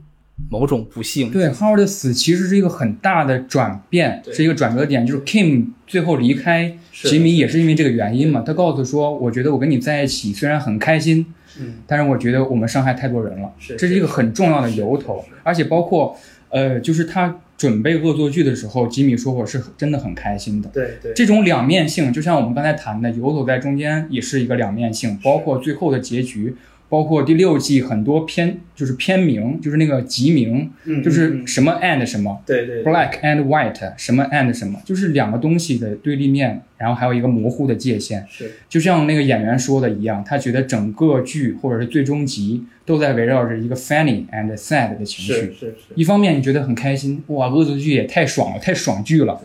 [0.50, 1.30] 某种不幸。
[1.30, 8.42] 对，Howard 的死其实是一个很大的转变，是一个转折点，就是 Kim 最后离开吉米也是因为这个原因嘛。
[8.44, 11.26] 他告诉说，我觉得我跟你在一起虽然很开心，
[11.60, 16.16] 嗯，但是我觉得我们伤害太多人了，是这是一个很重要的由头，而且包括
[16.52, 20.68] 呃，就是他准备恶作剧的时候，吉米说我是真的很开心的。
[20.68, 26.54] 对对这种两面性，就像我们刚才谈的，游走在中间也是一个两面性，包括最后的结局，
[26.92, 38.26] 包括第六季很多片就是片名，就是那个集名，嗯就是什么 and 什么对对，black and white 什么 and 什么，就是两个东西的对立面，然后还有一个模糊的界限。
[38.28, 45.32] 是就像那个演员说的一样，他觉得整个剧或者是最终集都在围绕着一个 funny and sad 的情绪。
[45.32, 45.74] 是是。
[45.94, 49.40] 一方面你觉得很开心，哇，恶作剧也太爽了，太爽剧了。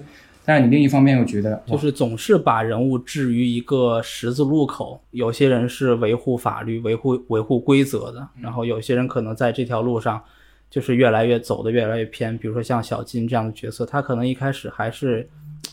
[0.47, 10.23] 但是你另一方面又觉得，就是总是把人物置于一个十字路口，有些人是维护法律、维护维护规则的，然后有些人可能在这条路上
[10.69, 12.37] 就是越来越走的越来越偏。
[12.37, 15.27] 比如说像小金这样的角色，他可能一开始还是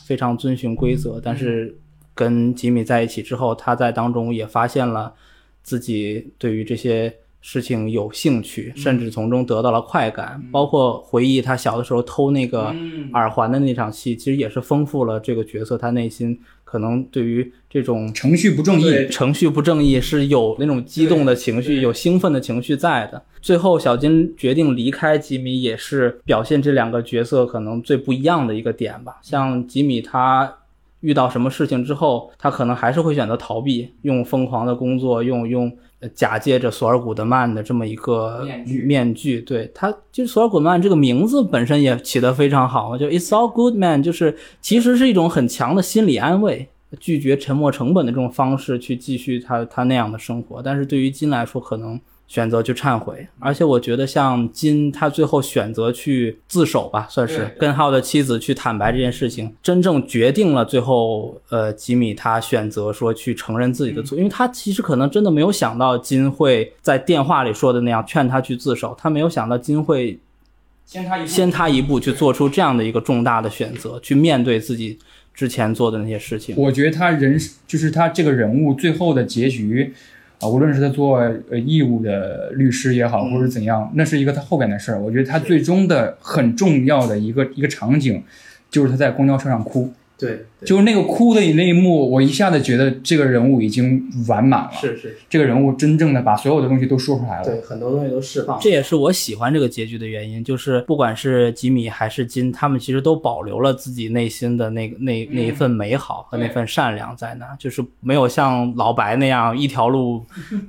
[0.05, 1.73] 非常遵循规则，但是
[2.13, 5.13] 跟吉米在一起之后，他在当中也发现了
[5.63, 7.15] 自己对于这些
[7.47, 10.41] 事情有兴趣，甚至从中得到了快感。
[10.51, 12.75] 包括回忆他小的时候偷那个
[13.13, 23.21] 耳环的那场戏，其实也是丰富了这个角色他内心可能对于这种程序不正义，程序不正义是有那种激动的情绪、有兴奋的情绪在的。
[23.39, 29.19] 最后，小金决定离开吉米，也是表现这两个角色可能最不一样的一个点吧。
[29.21, 30.51] 像吉米，他
[31.01, 35.75] 遇到什么事情之后，他可能还是会选择逃避，用疯狂的工作，用用呃
[36.09, 39.41] 假借着索尔古德曼的这么一个面具面具。
[39.41, 46.67] 对他，就是索尔古德曼这个名字本身也起得非常好，就 It's all good man，就是其实是一种很强的心理安慰。
[47.01, 53.27] 拒绝沉没成本的这种方式去继续他他那样的生活，但是对于金来说，可能选择去忏悔。
[53.39, 70.19] 而且我觉得像金，他最后选择去自首吧，算是对跟浩的妻子去坦白这件事情，真正决定了最后呃吉米他选择说去承认自己的错，因为他其实可能真的没有想到金会在电话里说的那样劝他去自首，他没有想到金会
[70.85, 74.97] 先他一步先他一步去做出这样的一个重大的选择，去面对自己
[75.33, 76.55] 之前做的那些事情。
[76.57, 79.93] 我觉得他人就是他这个人物最后的结局
[80.41, 84.99] 啊，无论是他做呃义务的律师也好，或者怎样，那是一个他后边的事儿。
[84.99, 88.21] 我觉得他最终的很重要的一个一个场景，
[88.69, 97.43] 就是他在公交车上哭，对，就是那个哭的那一幕，我一下子觉得这个人物已经完满了，是是，这个人物真正的把所有的东西都说出来了。
[97.43, 98.57] 对很多东西都释放。
[98.61, 110.23] 这也是我喜欢这个结局的原因，就是不管是吉米还是金，他们其实都保留了自己内心的那个那那一份美好和那份善良在那儿，就是没有像老白那样一条路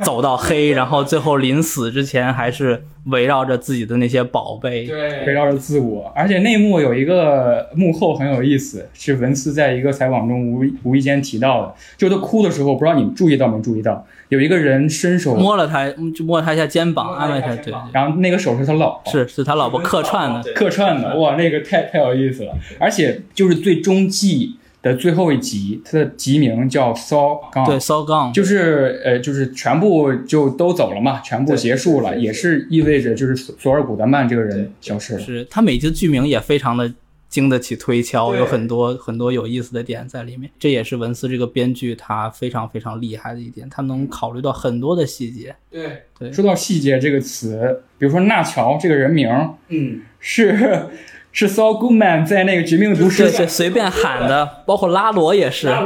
[0.05, 4.87] 走到黑，然后最后临死之前还是围绕着自己的那些宝贝。
[4.87, 17.55] 对，围绕着自我，而且那幕有一个幕后很有意思，是文斯在一个采访中无无意间提到的，就他哭的时候，不知道你们注意到没注意到，有一个人伸手摸了他，就摸了他一下肩膀，安慰他。
[17.57, 20.53] 对，对然后那个手是他老婆，是是他老婆客串的。
[20.55, 35.21] 客串的，哇，那个太太有意思了，而且就是最终季的最后一集，它的集名叫 Saw Gone，对，骚杠就是呃，就是全部就都走了嘛，全部结束了，也是意味着就是索索尔古德曼这个人消失了。
[35.21, 36.93] 是他每集剧名也非常的
[37.37, 40.51] 经得起推敲，有很多很多有意思的点在里面。
[40.59, 45.55] 这也是文斯这个编剧他非常非常厉害的一点，他能考虑到很多的细节。
[45.71, 49.29] 对对说到细节这个词，比如说纳乔这个人名
[49.69, 50.89] 嗯，是
[51.31, 55.69] 是 Saul Goodman 在那个《绝命毒师对》对，随便喊的，包括拉罗也是。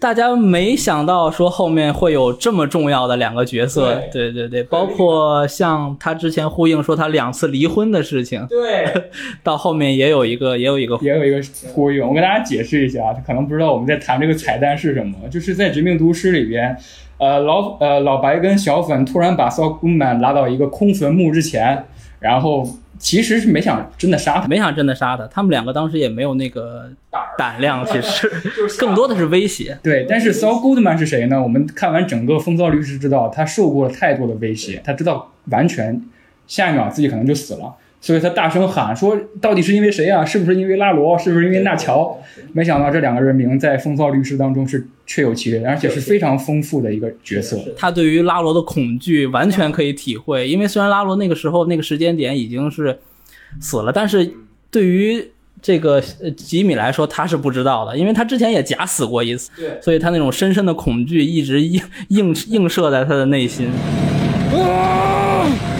[0.00, 8.86] 大家没想到说后面会有这么重要的两个角色，对对对，包括像他之前呼应说他两次离婚的事情，对，
[9.42, 11.40] 到后面也有一个也有一个也有一个
[11.72, 16.76] 呼应，我跟大家解释一下，他可能不知道我们在谈这个彩蛋是什么，就是在《绝命毒师》里边，
[17.18, 21.84] 呃，老呃老白跟小粉突然把 Saul Goodman 拉到一个空坟墓之前，
[22.20, 22.68] 然后
[22.98, 26.90] 其实是没想真的杀他，没想真的杀他，他们两个当时也没有那个
[27.36, 28.30] 胆量， 其实
[28.78, 29.78] 更多的是威胁。
[29.82, 31.42] 对，但是 Saul Goodman 是谁呢？
[31.42, 36.02] 我们看完整个《风骚律师》知道，他受过了太多的威胁，他知道完全
[36.46, 37.74] 下一秒自己可能就死了，
[38.06, 40.24] 所以他大声喊说：“到底是因为谁啊？
[40.24, 41.18] 是不是因为拉罗？
[41.18, 42.16] 是不是因为纳乔？”
[42.54, 47.58] 没想到这两个人名在《风骚律师》当中是确有其人，而且是非常丰富的一个角色。
[47.76, 52.96] 他对于拉罗的恐惧完全可以体会，因为虽然拉罗那个时候那个时间点已经是
[53.60, 54.32] 死了，但是
[54.70, 59.50] 对于这个呃吉米来说，他是不知道的，因为他之前也假死过一次，
[59.82, 63.68] 所以他那种深深的恐惧一直映映映射在他的内心。
[64.54, 65.75] Oh!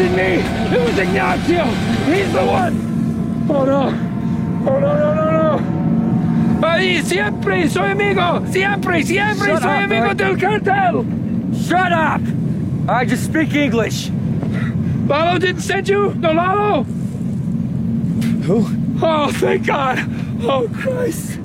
[0.00, 0.40] wasn't me!
[0.74, 1.64] It was Ignacio!
[2.12, 2.74] He's the one!
[3.48, 3.92] Oh, no!
[4.68, 6.66] Oh, no, no, no, no!
[6.66, 8.42] Ahí, siempre soy amigo!
[8.50, 10.16] Siempre, siempre Shut soy up, amigo man.
[10.16, 11.04] del cartel!
[11.54, 12.20] Shut up!
[12.88, 14.10] I just speak English.
[15.06, 16.14] Lalo didn't send you?
[16.14, 16.84] No, Lalo?
[18.44, 18.66] Who?
[19.02, 19.98] Oh, thank God!
[20.42, 21.38] Oh, Christ!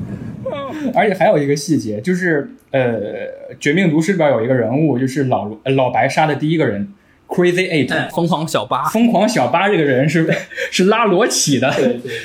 [0.45, 0.73] Oh.
[0.95, 2.93] 而且还有一个细节，就是呃，《
[3.59, 6.87] 绝命毒师》里边有一个人物，就是老呃老白杀的第一个人
[7.28, 8.10] ，Crazy Eight。
[8.10, 10.26] 疯狂小八，疯狂小八这个人是
[10.72, 11.72] 是拉罗起的，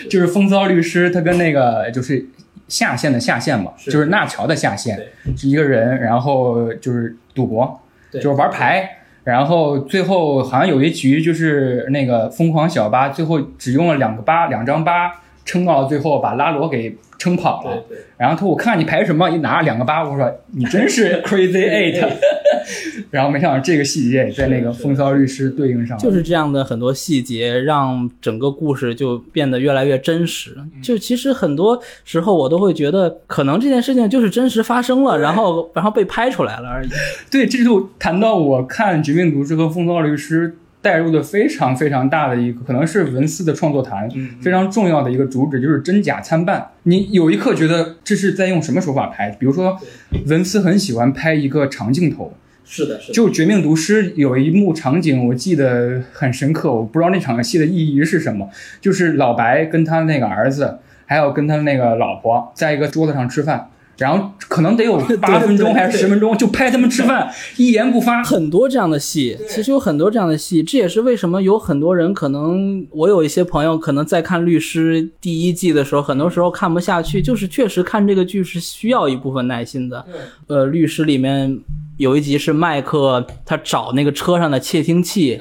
[0.10, 2.26] 就是风骚律师，他跟那个就是
[2.68, 4.98] 下线的下线嘛，就是纳乔的下线，
[5.36, 7.82] 是一个人，然后就是赌博，
[8.14, 17.84] 就是玩牌，然后最后好像有一局就是那个疯狂小八最后只用了两个八，两张八撑到了最后，把拉罗给撑跑了。
[18.18, 22.04] 然后他说我看你排什么，一拿两个八，我说你真是 Crazy Eight。
[23.10, 30.56] 然后没想到这个细节也在那个风骚律师对应上，就是这样的很多细节，让整个故事就变得越来越真实。
[30.82, 36.90] 就其实很多时候我都会觉得，可能这件事情就是真实发生了，然后然后被拍出来了而已。
[37.30, 40.50] 对，这就谈到我看《绝命毒师》和《风骚律师》
[40.82, 44.10] 带入的非常非常大的一个，可能是文思的创作坛
[44.42, 46.70] 非常重要的一个主旨，就是真假参半。
[46.84, 49.30] 你有一刻觉得这是在用什么手法拍？
[49.32, 49.78] 比如说，
[50.26, 52.34] 文思很喜欢拍一个长镜头。
[52.64, 63.70] 是的，是的就《绝命毒师》有一幕场景，我记得很深刻，我不知道那场戏的意义是什么，就是老白跟他那个儿子，还有跟他那个老婆，在一个桌子上吃饭，
[64.02, 68.24] 然后可能得有八 分钟还是十分钟，就拍他们吃饭， 一言不发。
[68.24, 80.04] 很多这样的戏，其实有很多这样的戏，这也是为什么有很多人可能，我有一些朋友可能在看《律师》第一季的时候，很多时候看不下去，就是确实看这个剧是需要一部分耐心的。
[80.48, 81.60] 呃，《律师》里面
[81.98, 85.40] 有一集是麦克他找那个车上的窃听器。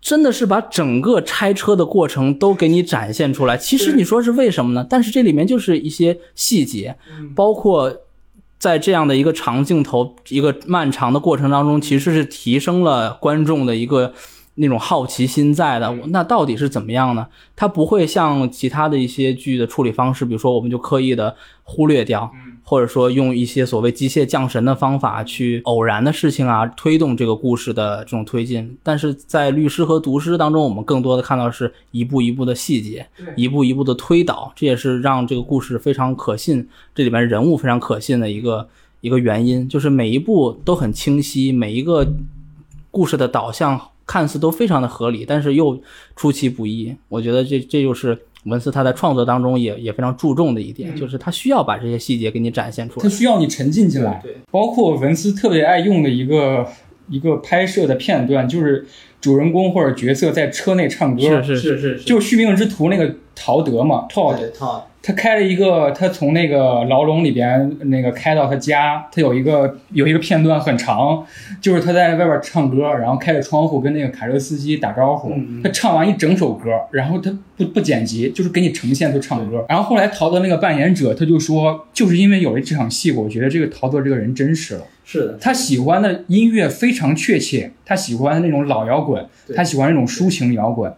[0.00, 3.56] 真的是把整个拆车的过程都给你展现出来。
[3.56, 4.84] 其实你说是为什么呢？
[4.90, 6.96] 但是这里面就是一些细节，
[7.36, 7.98] 包括
[8.58, 14.12] 在这样的一个长镜头、一个漫长的过程当中，其实是提升了观众的一个
[14.56, 15.96] 那种好奇心在的。
[16.08, 17.28] 那到底是怎么样呢？
[17.54, 22.28] 它不会像其他的一些剧的处理方式，比如说我们就刻意的忽略掉，
[22.64, 28.76] 或者说用一些所谓机械降神的方法去偶然的事情啊推动这个故事的这种推进。
[28.82, 33.06] 但是在律师和毒师当中，我们更多的看到是一步一步的细节，
[33.36, 38.68] 一步一步的推导，这也是让这个故事非常可信，这里面人物非常可信的一个
[39.00, 42.14] 一个原因，就是每一步都很清晰，每一个
[42.90, 45.80] 故事的导向看似都非常的合理，但是又
[46.14, 46.94] 出其不意。
[47.08, 53.08] 我觉得这这就是文斯他在创作当中也也非常注重的一点，就是他需要把这些细节给你展现出来，他。
[53.08, 54.22] 需要你沉浸进来。
[54.50, 56.66] 包括文斯特别爱用的一个
[57.08, 58.84] 一个拍摄的片段，就是
[59.20, 61.42] 主人公或者角色在车内唱歌。
[61.42, 71.26] 是是是就《续命之徒》那个陶德嘛，Todd，套他开了一个，他从那个牢笼里边那个开到他家，他有一个有一个片段很长，
[71.60, 75.34] 就是他在外边唱歌，然后开着窗户跟那个卡车司机打招呼。
[75.64, 79.66] 他唱完一整首歌，然后他不不剪辑，就是给你呈现他唱歌。
[79.68, 84.82] 然后后来陶德那个扮演者他就说，就是因为有了这场戏，我觉得这个陶德这个人真实了。
[85.04, 90.92] 是的，他喜欢的音乐非常确切，他喜欢那种老摇滚，他喜欢那种抒情摇滚。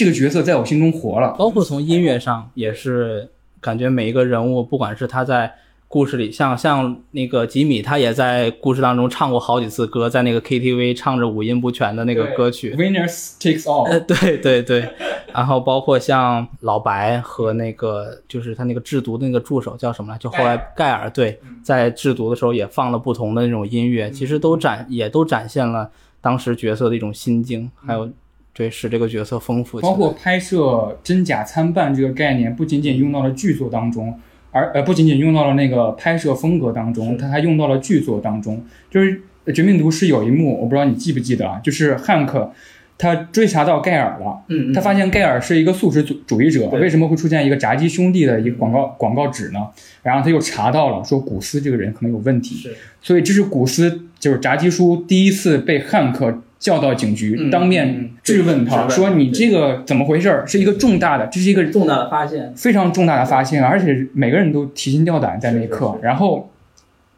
[0.00, 1.34] 这个角色在我心中活了。
[1.38, 3.28] 包括从音乐上也是
[3.60, 5.52] 感觉每一个人物，不管是他在
[5.88, 12.74] 故事里，像像那个吉米，他也在故事当中唱过好几次歌，在那个 KTV 唱着五音不全的那个歌曲。
[12.74, 13.84] Winners takes all。
[13.90, 14.88] 呃， 对对对，
[15.34, 20.16] 然后包括像老白和那个就是他那个制毒的那个助手叫什么来？
[20.16, 25.90] 就后来盖尔对，在制毒的时候也放了不同的那种音乐，其实都展也都展现了
[26.22, 28.08] 当时角色的一种心境，还有
[28.52, 29.80] 对使这个角色丰富。
[29.80, 34.18] 包括拍摄真假参半这个概念，不仅仅用到了剧作当中，
[34.50, 38.64] 而呃不仅仅用到了那个拍摄风格当中，它还用到了剧作当中。
[38.90, 39.22] 就是
[39.52, 42.52] 《绝命毒师》有一幕，我不知道你记不记得啊，就是汉克
[42.98, 49.68] 他追查到盖尔了，嗯，他发现盖尔是一个素食主主义者，为什么会出现一个炸鸡兄弟的一个广告广告纸呢？
[50.02, 60.46] 然后他又查到了，说古斯这个人可能有问题，是所以这是古斯就是炸鸡叔第一次被汉克叫到警局，嗯当面嗯质问他，说你这个怎么回事儿？
[60.46, 65.98] 是一个重大的，这是一个重大的发现，非常重大的发现，而且每个人都提心吊胆在那一刻。
[66.02, 66.50] 然后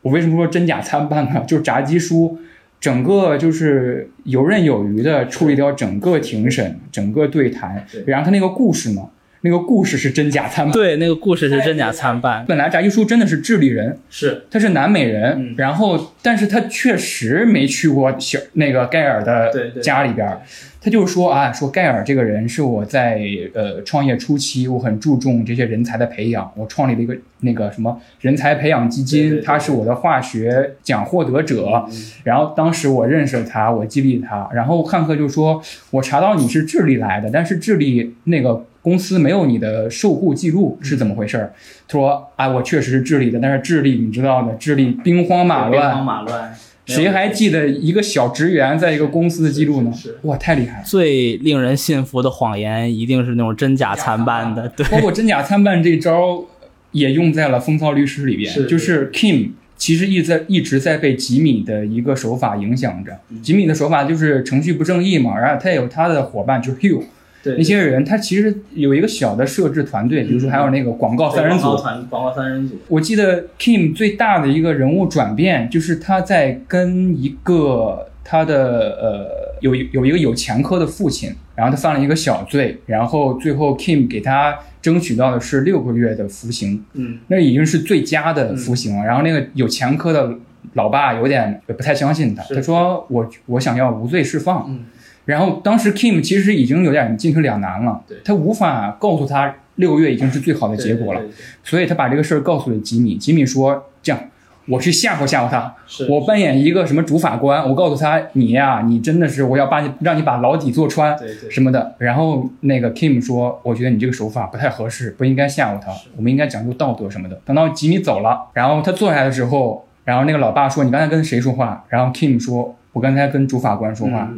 [0.01, 1.43] 我为什么说真假参半呢？
[1.47, 2.38] 就是炸鸡叔
[2.80, 9.03] 整个就是游刃有余的处理掉整个庭审、整个对谈，然后他那个故事呢，
[9.43, 10.72] 那个故事是真假参半。
[10.72, 14.45] 对，那个故事是真假参半，本来炸鸡叔真的是智利人，是。
[14.51, 15.55] 他是南美人，嗯。
[15.57, 20.40] 然后但是他确实没去过小那个盖尔的家里边儿，
[20.80, 23.20] 他就是说啊，说盖尔这个人是我在
[23.55, 31.93] 呃创业初期，我很注重这些人才的培养，我创立了一个那个什么人才培养基金，对对对他是我的化学奖获得者，嗯。
[32.22, 41.55] 然后当时我认识了他，我激励他，然后汉克就说，我查到你是智利来的，但是智利那个公司没有你的受雇记录，是怎么回事儿？
[41.87, 46.55] 他说啊，我确实是智利的，但是智利你知道的，智利兵荒马兵荒乱，马乱，
[46.85, 49.93] 谁还记得一个小职员在一个公司的记录呢？
[50.22, 50.85] 哇，太厉害了！
[50.85, 56.45] 最令人信服的谎言一定是那种真假参半的，对，包括真假参半这招
[56.91, 63.18] 也用在了《风骚律师》里边，是就是 Kim 其实一直在一直在被吉米的一个手法影响着。
[63.30, 67.03] 嗯吉米的手法就是程序不正义嘛，然后他也有他的伙伴就是 Hugh
[67.43, 71.64] 对那些人，他其实有一个小的摄制团队，比如说还有那个广告三人组
[72.09, 72.32] 广告。
[72.34, 78.55] 三人组，我记得 Kim 最大的一个人物转变，就是他在跟一个他的
[79.03, 89.05] 呃有有一个有前科的父亲，然后他犯了一个小罪，然后最后 Kim 给他争取到的是六个月的服刑，嗯，那已经是最佳的服刑了。
[89.05, 90.32] 然后那个有前科的
[90.74, 94.66] 老爸有点不太相信他，他说我我想要无罪释放。
[94.68, 94.84] 嗯
[95.25, 101.20] 然后当时 Kim 其实已经有点进退两难了对，他无法告诉他六个月已经是最好的结果了。
[101.20, 103.16] 对，对对所以他把这个事儿告诉了吉米。
[103.16, 104.20] 吉米说：“这样，
[104.68, 105.75] 我去吓唬吓唬他，
[106.09, 111.16] 我扮演一个什么主法官，我告诉他，你呀，你真的是我要把你让你把牢底坐穿
[111.51, 124.31] 什么的。”然后那个 Kim 说：“我觉得你这个手法不太合适，不应该吓唬他，我们应该讲究道德什么的。”等到吉米走了，然后他坐下来的时候，然后那个老爸说：“你刚才跟谁说话？”然后 Kim 说：“我刚才跟主法官说话。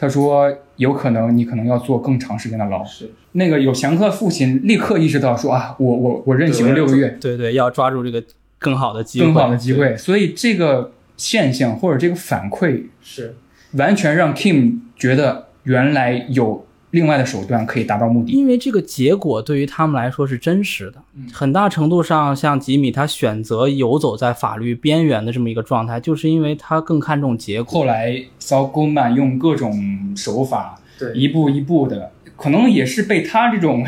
[0.00, 8.24] 他说：“有可能你可能要坐更长时间的牢嗯，。”是那个有前科的父亲立刻意识到说：“啊，我我我任刑六个月。”对对，要抓住这个
[8.58, 9.94] 更好的机会，更好的机会。
[9.98, 13.36] 所以这个现象或者这个反馈，是
[13.72, 18.32] 完全让 Kim 觉得原来有另外的手段可以达到目的。
[18.32, 27.80] 因为这个结果对于他们来说是真实的，很大程度上，像吉米他选择游走在法律边缘的这么一个状态，就是因为他更看重结果。
[27.80, 29.72] 后来 Saul Goldman 用各种
[30.16, 33.86] 手法，对一步一步的，可能也是被他这种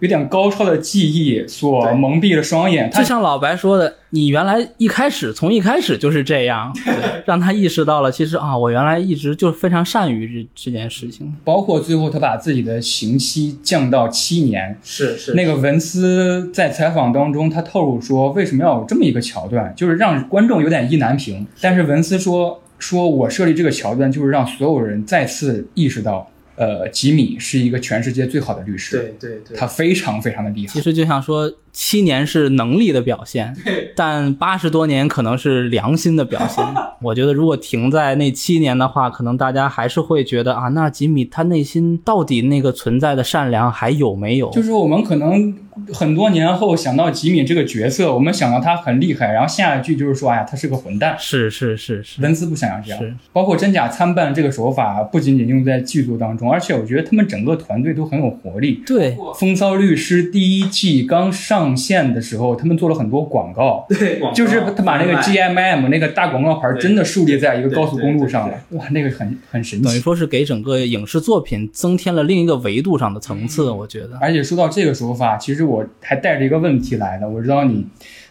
[0.00, 2.90] 有点高超的技艺所蒙蔽了双眼。
[2.90, 6.72] 就像老白说的，你原来一开始从一开始就是这样，
[7.24, 11.34] 让他意识到了，其实啊，我原来一直就非常善于这这件事情。
[11.44, 21.46] 包括最后他把自己的刑期降到七年，是是那个文斯在采访当中，他透露说，为什么要有这么一个桥段，就是让观众有点意难平。
[21.60, 30.80] 但是文斯说，说我设立这个桥段，就是让所有人再次意识到，呃，吉米是一个全世界最好的律师，对对对他非常非常的厉害其。
[30.80, 33.54] 实就像说，七年是能力的表现，
[33.94, 36.64] 但八十多年可能是良心的表现。
[37.02, 44.48] 我觉得如果停在那七年的话，可能大家还是会觉得啊，那吉米他内心到底那个存在的善良还有没有？
[44.52, 45.54] 就是我们可能
[45.92, 51.14] 很多年后想到吉米这个角色，我们想到他很厉害，然后下一句就是说，哎呀，他是个混蛋。
[51.18, 58.82] 是是是是，文斯不想要这样是，包括真假参半这个手法，不仅仅用在剧作当中，而且我觉得他们整个团队都很有活力。
[58.86, 69.84] 对《风骚律师》第一季刚上线的时候，他们做了很多广告，对，就是他把那个 GMM 那个大广告牌真的树立在一个高速公路上了，哇，那个很很神奇。
[69.86, 74.18] 等于说是给整个影视作品增添了另一个维度上的层次，嗯我觉得。
[74.20, 77.26] 而且说到这个说法，其实我还带着一个问题来的。
[77.26, 77.86] 我知道你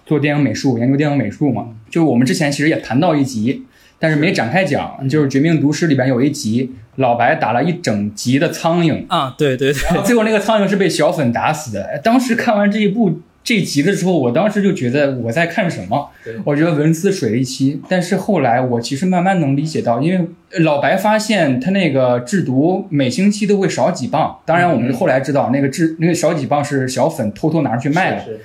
[0.06, 3.64] 做电影美术，研究电影美术嘛，就是我们之前其实也谈到一集，
[4.06, 11.84] 但是没展开讲，就是《绝命毒师》里边有一集，老白打了一整集的苍蝇，啊，对对对，最后那个苍蝇是被小粉打死的。
[11.86, 16.12] 哎当时看完这一部这集的时候，我当时就觉得我在看什么？
[16.44, 17.82] 我觉得文思水了一期。
[17.90, 24.38] 但是后来我其实慢慢能理解到，因为老白发现他那个制毒每星期都会少几磅。
[24.46, 28.24] 当然，我们后来知道那个制那个少几磅是小粉偷偷拿出去卖的。
[28.24, 28.40] 是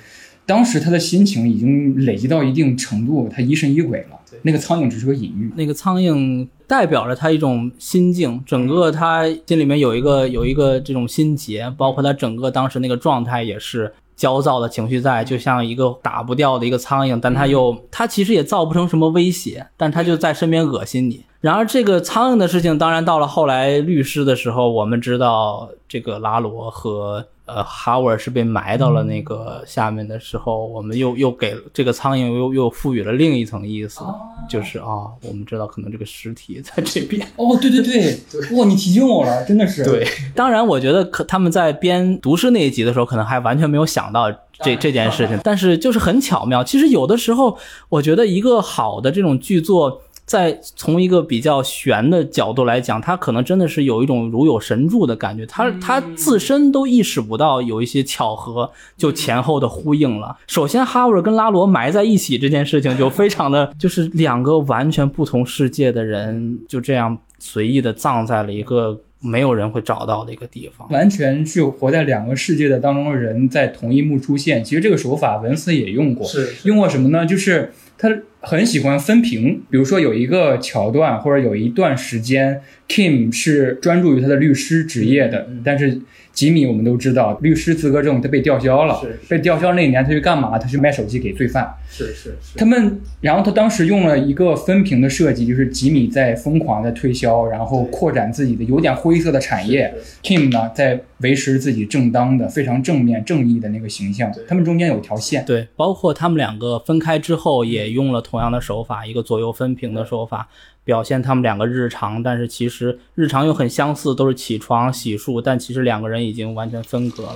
[0.47, 4.20] 当时他的心情已经累积到一定程度，他疑神疑鬼了对。
[4.43, 5.51] 那个苍蝇只是个隐喻。
[5.55, 21.23] 那个苍蝇代表着他一种心境，整个他心里面有一个有一个这种心结，包括他整个当时那个状态也是焦躁的情绪在，就像一个打不掉的一个苍蝇，但他又他其实也造不成什么威胁，但他就在身边恶心你。
[21.41, 27.25] 然而这个苍蝇的事情，当然到了后来律师的时候，我们知道这个拉罗和
[27.55, 34.01] 呃哈维尔是被埋到了那个下面的时候，我们又又给这个苍蝇又又赋予了另一层意思，
[34.49, 37.25] 就是啊，我们知道可能这个尸体在这边。
[37.35, 38.19] 哦，对对对，
[38.57, 39.83] 哇，你提醒我了，真的是。
[39.83, 44.31] 对，当然，我觉得可他们在编毒师那一集的时候，可能还完全没有想到
[44.63, 46.63] 这这件事情，但是就是很巧妙。
[46.63, 47.57] 其实有的时候，
[47.89, 50.01] 我觉得一个好的这种剧作，
[50.31, 60.37] 在从一个比较玄的角度来讲，他可能真的是有一种如有神助的感觉，他他自身都意识不到有一些巧合，就前后的呼应了。
[60.47, 69.01] 首先，哈维尔跟拉罗埋在一起这件事情就非常的，就是两个完全不同世界的人就这样随意的葬在了一个。
[69.23, 74.63] 没有人会找到的一个地方，完全是活在两个世界的当中的人在同一幕出现。
[74.63, 77.23] 其实这个手法文斯也用过，是用过什么呢？
[77.23, 77.71] 就是
[78.01, 86.01] 他很喜欢分屏，比如说有一个桥段或者有一段时间，Kim 是专注于他的律师职业的，但是
[86.33, 90.57] 吉米我们都知道，律师资格证他被吊销了，是被吊销那一年他去干嘛？
[90.57, 91.73] 他去卖手机给罪犯。
[91.89, 104.31] 是是是他们，然后他当时用了一个分屏的设计，就是吉米在疯狂的推销，然后扩展自己的有点灰色的产业，Kim 呢在维持自己正当的、非常正面、正义的那个形象。
[104.47, 110.47] 他们中间有条线，对，包括他们两个分开之后，也用了同样的手法，一个左右分屏的手法，
[110.91, 117.35] 表现他们两个日常，但是其实日常又很相似，都是起床、洗漱，但其实两个人已经完全分隔了。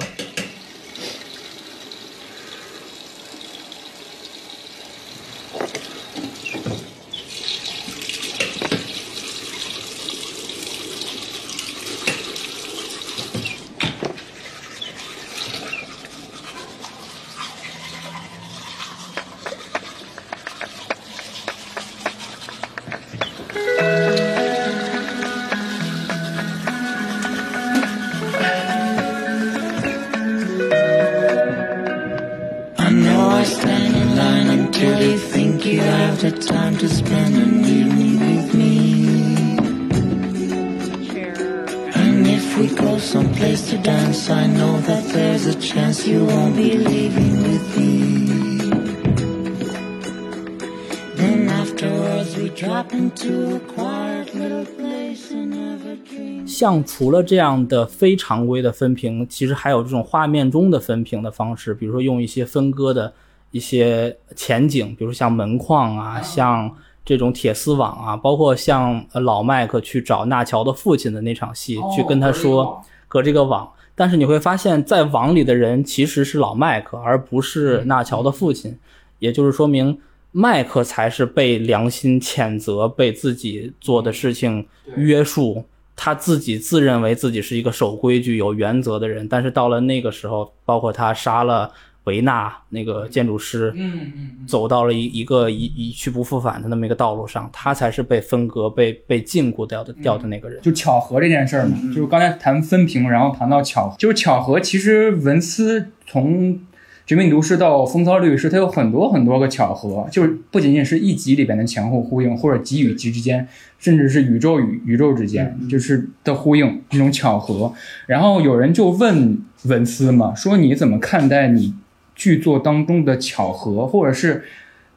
[56.97, 63.11] 除了这样的非常规的分屏，其实还有这种画面中的分屏的方式，比如说用一些分割的
[63.51, 66.73] 一些前景，比如像门框啊，像
[67.03, 73.69] 这种铁丝网啊，包括像呃老麦克去找纳乔的父亲的那场戏，去跟他说隔这个网。
[73.93, 78.73] 但是你会发现在网里的人其实是老麦克，而不是纳乔的父亲，
[79.19, 79.99] 也就是说明
[80.31, 84.65] 麦克才是被良心谴责、被自己做的事情
[84.95, 85.65] 约束。
[85.95, 91.71] 他自己自认为自己是一个守规矩、有原则的人，但是到了那个时候，包括他杀了
[92.03, 100.61] 维纳那个建筑师，嗯嗯，走到了一一个一一去不复返的那么一个道路上，他才是被分割、被被禁锢掉的掉的那个人。
[100.61, 104.59] 就巧合这件事儿嘛，就是刚才谈分屏，然后谈到巧合，就是巧合。
[104.59, 106.53] 其实文斯从
[107.05, 113.47] 《绝命毒师》到《风骚律师》，它有很多很多个巧合，就是不仅仅是一集里边的前后呼应，或者集与集之间，
[113.77, 117.71] 甚至是宇宙与宇宙之间，就是的呼应这种巧合。
[118.07, 121.75] 然后有人就问文斯嘛，说你怎么看待你
[122.15, 124.43] 剧作当中的巧合，或者是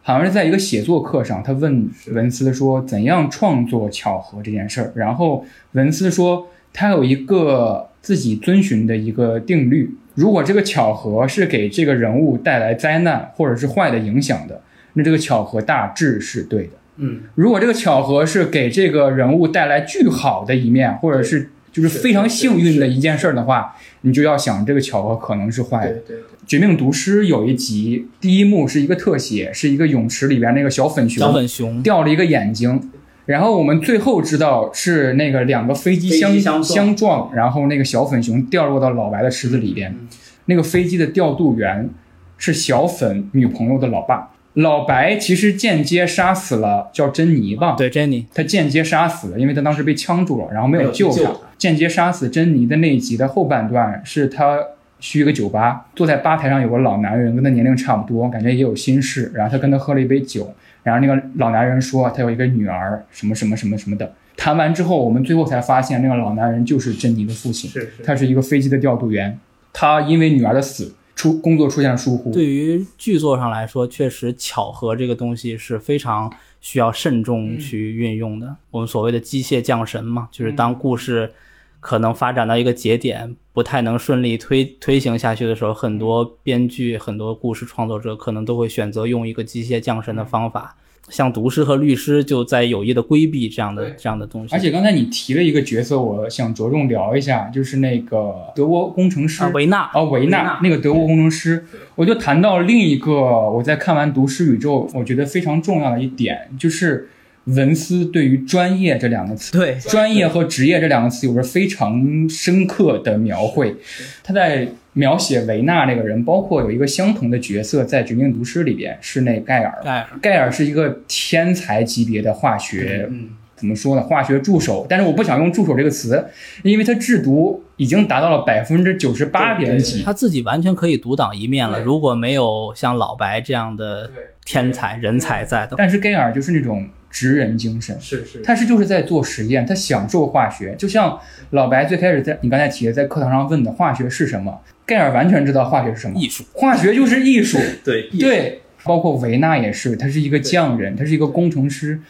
[0.01, 14.61] 好像是在一个写作课上，他问文斯说怎样创作巧合这件事儿，然后文斯说他有一个自己遵循的一个定律，如果这个巧合是给这个人物带来灾难或者是坏的影响的，
[14.95, 16.71] 那这个巧合大致是对的。
[16.97, 25.93] 嗯，如果这个巧合是给这个人物带来巨好的一面，或者是就是非常幸运的一件事儿的话，你就要想这个巧合可能是坏的。
[26.01, 26.17] 对对，
[26.49, 31.81] 《绝命毒师》有一集，第一幕是一个特写，是一个泳池里边那个小粉熊，小粉熊。
[31.81, 32.91] 掉了一个眼睛，
[33.29, 36.97] 然后我们最后知道是那个两个飞机相飞机相撞。
[36.97, 40.09] 撞，然后那个小粉熊掉落到老白的池子里边，嗯
[40.47, 41.91] 那个飞机的调度员
[42.39, 44.31] 是小粉女朋友的老爸。
[44.55, 51.31] 老白其实间接杀死了叫珍妮吧，对 Jenny，他间接杀死了，因为他当时被呛住了，然后没没有救他。
[51.59, 54.59] 间接杀死珍妮的那一集的后半段是他
[54.99, 60.51] 去一个酒吧，坐在吧台上有个老男人，跟他年龄差不多，感觉也有心事，然后他跟他喝了一杯酒，
[60.83, 64.15] 然后那个老男人说他有一个女儿，什么什么什么什么的。
[64.37, 69.39] 谈完之后，我们最后才发现那个老男人就是珍妮的父亲，是是他是一个飞机的调度员，
[69.73, 72.31] 他因为女儿的死出工作出现了疏忽。
[72.33, 78.55] 对于剧作上来说，确实巧合这个东西是非常需要慎重去运用的。
[78.71, 81.33] 我们所谓的机械降神嘛，就是当故事
[81.81, 90.77] 可能发展到一个节点，不太能顺利推推行下去的时候，很多编剧、很多故事创作者可能都会选择用一个机械降神的方法。
[91.09, 94.55] 像毒师和律师就在有意的规避这样的这样的东西。
[94.55, 99.43] 而且刚才你提了一个角色，我想着重聊一下，就是那个德国工程师。
[99.43, 99.91] 啊，维纳。
[99.95, 101.65] 哦，维纳那个德国工程师，
[101.95, 107.09] 我就谈到另一个我在看完《毒师宇宙》，我觉得非常重要的一点，就是
[107.55, 113.75] 文思对于“专业”这两个词，对专业和职业这两个词有着非常深刻的描绘。
[114.23, 119.81] 他在描写维纳这个人，包括有一个相同的角色在《绝命毒师》里边，是那盖尔。
[119.83, 124.03] 盖尔，盖尔是一个天才级别的化学，嗯，怎么说呢？
[124.03, 126.27] 化学助手，但是我不想用助手这个词，
[126.63, 130.03] 因为他制毒已经达到了百分之九十八点几。
[130.03, 131.81] 他自己完全可以独当一面了。
[131.81, 134.11] 如果没有像老白这样的
[134.45, 138.41] 天才人才在的，但是盖尔就是那种职人精神，是是。
[138.43, 141.19] 他是就是在做实验，他享受化学，就像
[141.51, 152.01] 老白最开始在你刚才提的，在课堂上问的化学是什么，盖尔完全知道化学是什么，艺术，化学就是艺术， 对对，包括维纳也是，他是一个匠人，他是一个工程师。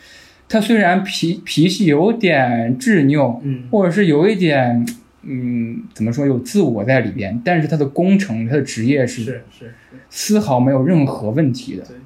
[0.50, 4.86] 他虽然脾脾气有点执拗，嗯或者是有一点，
[5.22, 9.74] 嗯，怎么说有自我在里边，但是他的工程，他的职业是是是，
[10.08, 11.82] 丝毫没有任何问题的。
[11.82, 12.00] 对对，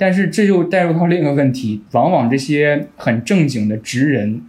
[0.00, 4.46] 但是这就带入到另一个问题，往往这些很正经的直人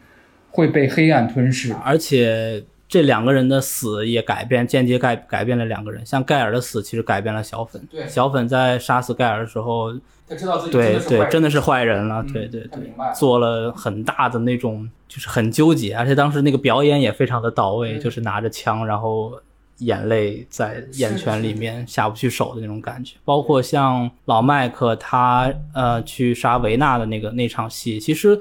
[0.49, 1.75] 会被黑暗吞噬。
[1.83, 6.05] 而且这两个人的死也改变，间接改改变了两个人。
[6.05, 7.85] 像盖尔的死，其实改变了小粉。
[7.91, 9.93] 对小粉在杀死盖尔的时候，
[10.25, 12.23] 他知道自己对对，真的是坏坏人了。
[12.25, 19.33] 嗯对对对做了很大的那种，就是很纠结，而且当时那个表演也非常的到位，就是拿着枪，然后
[19.81, 23.15] 眼泪在眼圈里面下不去手的那种感觉。
[23.23, 28.39] 包括像老麦克他呃去杀维纳的那个那场戏，其实。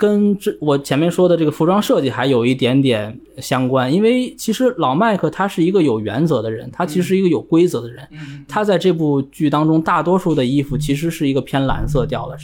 [0.00, 8.08] 跟这我前面说的这个服装设计还有一点点相关，因为其实老麦克他是一个有原则的人，他其实是一个有规则的人。
[8.12, 12.36] 嗯他在这部剧当中，大多数的衣服其实是一个偏蓝色调的，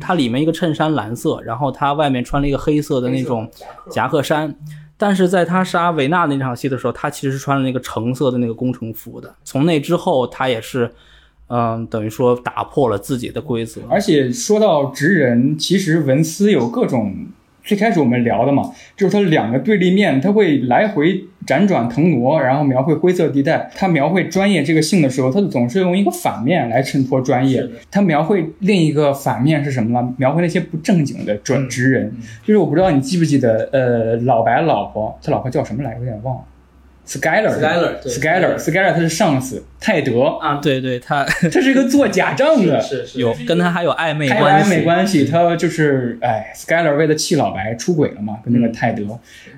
[0.00, 3.48] 它里面一个衬衫蓝色，然后他外面穿了一个黑色的那种
[3.88, 4.52] 夹克衫。
[4.96, 9.34] 但是在他杀维纳那场戏的时候，他其实是穿了那个橙色的那个工程服的。
[9.44, 10.90] 从那之后，他也是，
[11.48, 13.80] 嗯，等于说打破了自己的规则。
[13.88, 17.26] 而且说到职人，其实文斯有各种。
[17.64, 23.70] 最开始我们聊的嘛，就是它两个对立面，它会来回辗转腾挪，然后描绘灰色地带。
[23.74, 27.66] 他描绘专业这个性的时候，他总是用一个反面来衬托专业。
[27.90, 30.14] 他描绘另一个反面是什么呢？
[30.18, 32.14] 描绘那些不正经的转职人。
[32.42, 36.00] 就是我不知道你记不记得，呃，老白老婆，他老婆叫什么来着？
[36.00, 36.42] 有点忘了。
[37.06, 42.82] Skyler Skyler，对 Skyler 他是上司泰德，啊，对对，他 他是一个做假账的，
[43.14, 44.66] 有跟他还有暧昧关系。
[44.66, 49.02] 暧昧关系，他就是哎，Skyler 为了气老白出轨了嘛，跟那个泰德。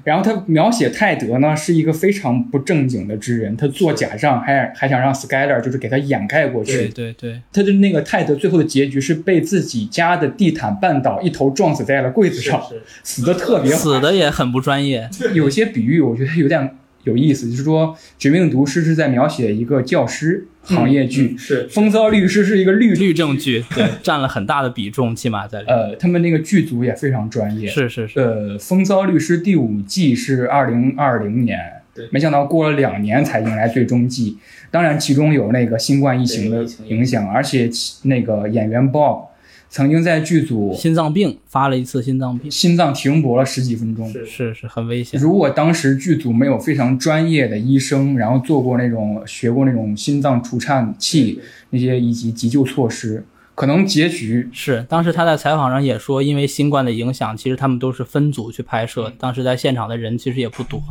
[0.02, 6.88] 然后他描写泰德呢是一个非常不正经的之人，他做假账还还想让 Skyler 就是给他掩盖过对去。
[6.88, 12.60] 对对，他的那个泰德最后的结局是被自己家的地毯绊倒，一头撞死在了柜子上，
[13.04, 15.08] 死的特别死的也很不专业。
[15.32, 16.76] 有些比喻我觉得有点
[17.06, 25.74] 有意思，就是说《绝命毒师》是在描写一个教师行业剧，是风骚律师是一个律律政剧， 对，占了很大的比重，起码在里面。
[25.74, 27.68] 呃，他们那个剧组也非常专业。
[27.68, 31.58] 是是是，呃，《风骚律师》第五季是二零二零年，
[31.94, 34.36] 对没想到过了两年才迎来最终季。
[34.72, 39.26] 当然，其中有那个新冠疫情的影响，而且其那个演员 Bob
[39.68, 44.10] 曾经在剧组心脏病发了一次心脏病，心脏停泊了十几分钟。
[44.24, 45.20] 是是很危险。
[45.20, 51.40] 如果当时剧组没有非常专业的医生，然后做过那种学过那种心脏除颤器
[51.70, 60.82] 那些以及急救措施，可能结局是，当时他在采访上也说，因为新冠的影响，其实他们都是分组去拍摄，当时在现场的人其实也不多，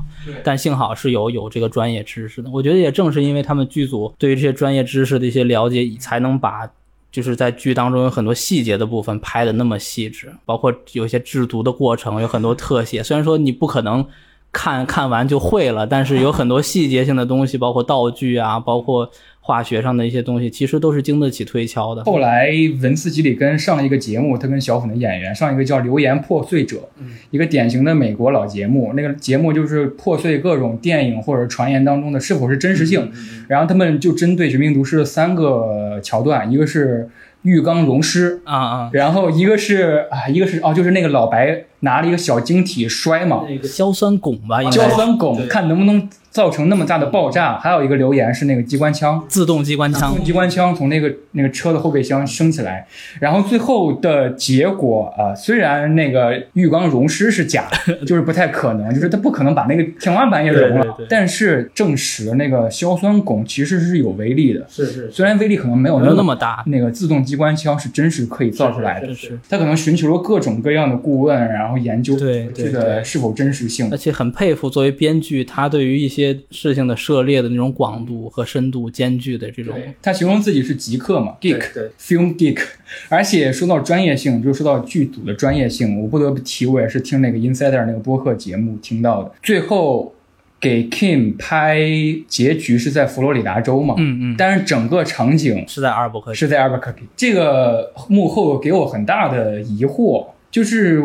[0.43, 2.49] 但幸好是有有这个专业知识的。
[2.51, 6.67] 我觉得也正是因为他们剧组对于这些专业知识的一些了解，才能把
[7.15, 13.01] 就是在剧当中有很多细节的部分拍的那么细致，包括有一些制毒的过程，有很多特写。
[13.01, 14.05] 虽然说你不可能
[14.51, 19.09] 看看完就会了，但是有很多细节性的东西，包括道具啊，包括
[19.39, 22.03] 化学上的一些东西，其实都是经得起推敲的。
[22.03, 22.49] 后来
[22.81, 26.77] 文斯基里根上了一个节目，他跟小粉的演员上一个叫《流言破碎者》，
[27.31, 28.91] 一个典型的美国老节目。
[28.93, 33.11] 那个节目就是破碎各种电影或者传言当中的是否是真实性。
[33.47, 37.09] 然后他们就针对《绝命毒师》的三个桥段，一个是
[37.43, 44.75] 浴缸溶尸，啊啊，然后一个是啊，一个是哦，就是那个老白拿了一个小晶体摔嘛，那个硝酸汞吧，应该。
[44.75, 47.57] 硝酸汞，看能不能造成那么大的爆炸。
[47.59, 52.85] 还有一个留言是那个机关枪，自动机关枪，自动机关枪从那个那个车的后备箱升起来，
[53.21, 61.07] 然后最后的结果啊、呃虽然那个浴缸融尸是假的， 就是不太可能，就是它不可能把那个天花板也融了，对对对。
[61.09, 73.19] 但是证实那个硝酸汞其实是有威力的，是是虽然威力可能没有那那么大，那个自动机关枪是真实可以造出来的，是是，他可能寻求了各种各样的顾问，然后研究这个是。
[73.19, 73.97] 否真实性而。
[73.97, 81.89] 且很佩服作为编剧，他对于一些事情的涉猎的那种广度和深度兼具的这种，他形容自己是极客嘛，geek 对。
[81.99, 82.61] film geek，
[83.09, 89.31] 而且说到专业性，就说到剧组的专业性，我不得不提，我也是听那个 Insider 那个播客节目听到的。
[89.43, 90.13] 最后
[90.59, 91.79] 给 Kim 拍
[92.27, 100.97] 结局是在佛罗里达州嘛，嗯嗯，但是整个场景是在阿尔伯克是在 Albuquerque，这个幕后给我很大的疑惑，就是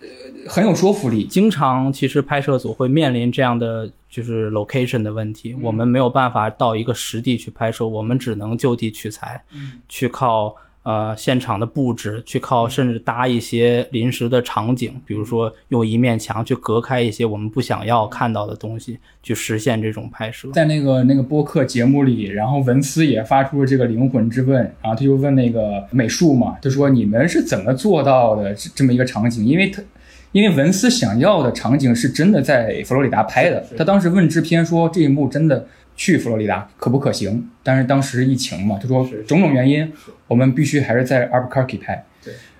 [0.00, 0.08] 呃
[0.48, 1.24] 很有说服力。
[1.24, 9.42] 经常其实拍摄组会面临这样的就是 location 的问题，我们没有办法到一个实地去拍摄，我们只能就地取材，
[9.88, 10.54] 去靠
[10.84, 20.48] 呃现场的布置，去靠甚至搭一些临时的场景，比如说用一面墙去隔开一些我们不想要看到的东西，去实现这种拍摄。
[20.52, 29.44] 在那个那个播客节目里，然后文斯也发出了这个灵魂之问，然后他就问那个美术嘛，他说你们是怎么做到的这这么一个场景？
[29.44, 29.82] 因为他
[30.34, 35.64] 因为文斯想要的场景是真的在佛罗里达拍的，他当时问制片说这一幕真的
[35.94, 37.48] 去佛罗里达可不可行？
[37.62, 39.92] 但是当时疫情嘛，他说种种原因，
[40.26, 42.04] 我们必须还是在 Albuquerque 拍。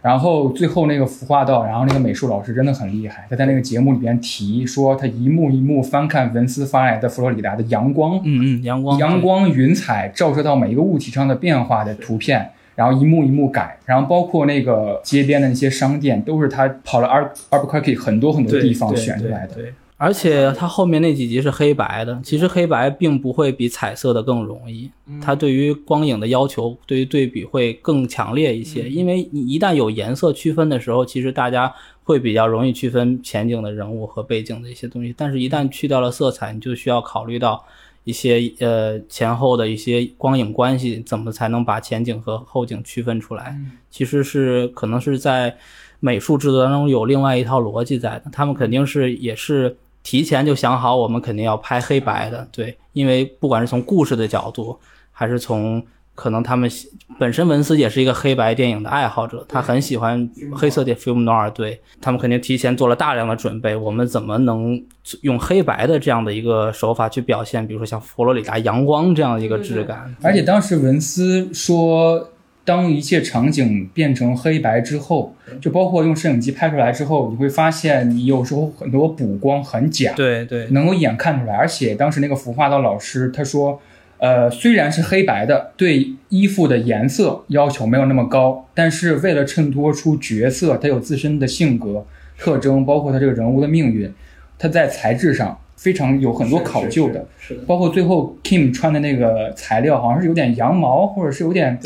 [0.02, 19.54] 然后最后那个服化道，然后那个美术老师真的很厉害，他在那个节目里边提说，他一幕一幕翻看文斯发来的佛罗里达的阳光，嗯嗯，阳光，阳光、云彩照射到每一个物体上的变化的图片，然后一幕一幕改，然后包括那个街边的那些商店，都是他跑了 Al Albuquerque 很多很多地方选出来的。
[19.54, 24.90] 对对而且他后面那几集是黑白的，其实黑白并不会比彩色的更容易，
[25.22, 28.88] 它对于光影的要求，对于对比会更强烈一些。
[28.90, 31.72] 因为你一旦有颜色区分的时候，其实大家
[32.02, 35.14] 会比较容易区分前景的人物和背景的一些东西。
[35.16, 37.64] 但是，一旦去掉了色彩，你就需要考虑到
[38.04, 43.58] 一些呃前后的一些光影关系，怎么才能把前景和后景区分出来？
[43.90, 45.56] 其实是可能是在
[46.00, 54.78] 美术制作当中有另外一套逻辑在的，他们肯定是也是提前就想好，我们肯定要拍黑白的，对，因为不管是从故事的角度，
[55.10, 55.82] 还是从
[56.14, 56.88] 可能他们喜
[57.18, 61.80] 本身文斯也是一个黑白电影的爱好者，他很喜欢黑色的 film noir，对。
[62.00, 64.82] 他们肯定提前做了大量的准备，我们怎么能
[65.22, 72.30] 用黑白的这样的一个手法去表现，比如说像佛罗里达阳光这样的一个质感，而且当时文斯说，
[72.64, 80.66] 当一切场景变成黑白之后，就包括用摄影机拍出来之后，你会发现你有时候很多补光很假，对对。
[80.70, 81.54] 能够一眼看出来。
[81.54, 83.80] 而且当时那个服化道老师他说，
[84.18, 92.06] 呃，虽然是黑白的，对衣服的颜色要求没有那么高，但是为了衬托出角色他有自身的性格
[92.38, 94.12] 特征，包括他这个人物的命运，
[94.58, 97.26] 他在材质上非常有很多考究的。
[97.66, 101.78] 包括最后 Kim 穿的那个材料，好像是有点羊毛，或者是有点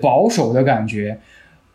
[0.00, 1.18] 保守的感觉。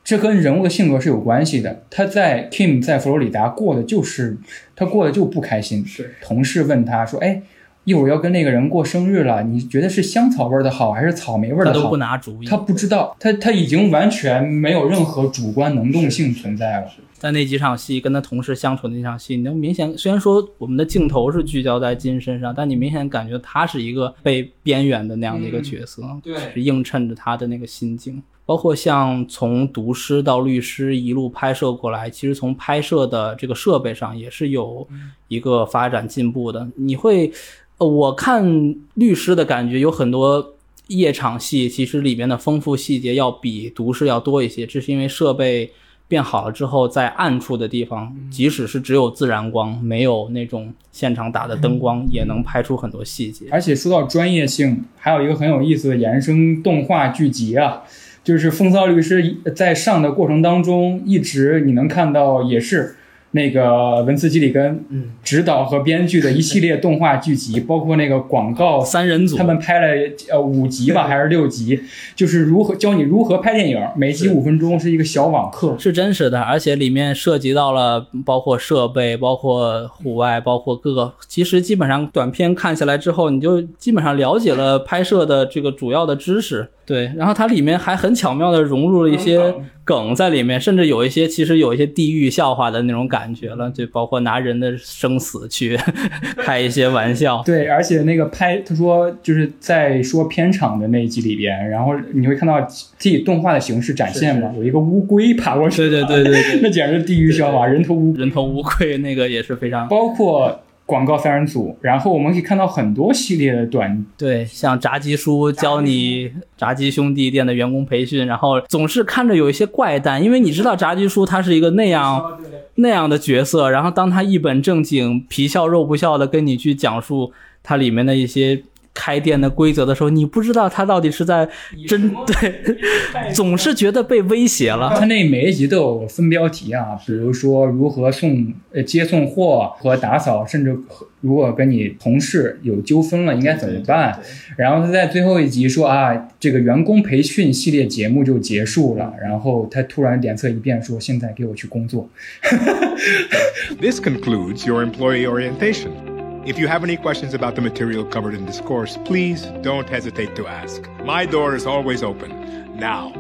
[0.04, 1.84] 这跟人物的性格是有关系的。
[1.90, 4.38] 他在 Kim 在佛罗里达过的就是
[4.76, 5.86] 他过得就不开心。
[6.22, 7.44] 同事问他说：“哎，
[7.86, 16.88] 一会儿要跟那个人过生日了，你觉得是香草味儿的好还是草莓味儿的好？”他都不拿主意，他不知道，他他已经完全没有任何主观能动性存在了。
[17.20, 28.24] 在那几场戏跟他同事相处的那场戏，你能明显，虽然说我们的镜头是聚焦在金身上，但你明显感觉他是一个被边缘的那样的一个角色，对是映衬着他的那个心境。
[28.46, 34.88] 包括像从毒师到律师一路拍摄过来，其实从拍摄的这个设备上也是有
[35.28, 36.68] 一个发展进步的。
[36.76, 37.32] 你会，
[37.78, 40.56] 呃，我看律师的感觉有很多
[40.88, 45.72] 夜场戏，其实里面的丰富细节要比毒师要多一些，这是因为设备
[46.10, 53.46] 变好了之后，在暗处的地方，即使是只有自然光，没有那种现场打的灯光，也能拍出很多细节。
[53.52, 57.84] 而且说到专业性，还有一个很有意思的延伸动画剧集啊，
[58.24, 62.96] 就是《风骚律师》在上的过程当中，一直你能看到也是
[63.32, 64.84] 那个文斯基里根
[65.24, 69.38] 指导和编剧的一系列动画剧集， 包括那个广告三人组。
[69.38, 69.88] 他们拍了
[70.32, 71.80] 呃五集吧， 还是六集，
[72.16, 75.76] 就是如何教你如何拍电影，每集五分钟是一个小网课。
[75.78, 86.68] 是真实的，而且里面涉及到了包括设备、包括户外、包括各个，其实基本上短片看下来之后，你就基本上了解了拍摄的这个主要的知识。
[86.86, 89.54] 对，然后它里面还很巧妙的融入了一些
[89.90, 95.76] 梗在里面，甚至有一些其实有一些地狱笑话的那种感觉了，就包括拿人的生死去
[96.38, 97.42] 开一些玩笑。
[97.44, 122.40] 对，而且那个拍，他说就是在说片场的那一集里边，然后你会看到自己动画的形式展现嘛，有一个乌龟爬过去，对对对对对， 那简直是地狱笑话，人头乌人头乌龟那个也是非常，包括广告三人组，然后我们可以看到很多系列的短，对，像炸鸡叔教你炸鸡兄弟店的员工培训，然后总是看着有一些怪诞，因为你知道炸鸡叔他是一个那样
[122.76, 127.32] 那样的角色，然后当他一本正经、皮笑肉不笑的跟你去讲述
[127.62, 128.64] 它里面的一些。
[128.94, 131.48] 开店的规则的时候，你不知道他到底是在
[131.88, 134.94] 针对，总是觉得被威胁了。
[134.98, 140.78] 他那每一集都有分标题啊，比如说如何送呃接送货和打扫，甚至
[141.22, 144.20] 如果跟你同事有纠纷了应该怎么办。
[144.58, 149.14] 然后他在最后一集说啊，这个员工培训系列节目就结束了。
[149.22, 152.10] 然后他突然脸色一变，说现在给我去工作。
[153.80, 156.09] This concludes your employee orientation.
[156.50, 160.36] If you have any questions about the material covered in this course, please don't hesitate
[160.36, 160.82] to ask.
[161.04, 162.76] My door is always open.
[162.76, 163.12] Now,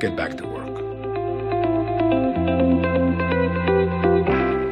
[0.00, 0.55] get back to work.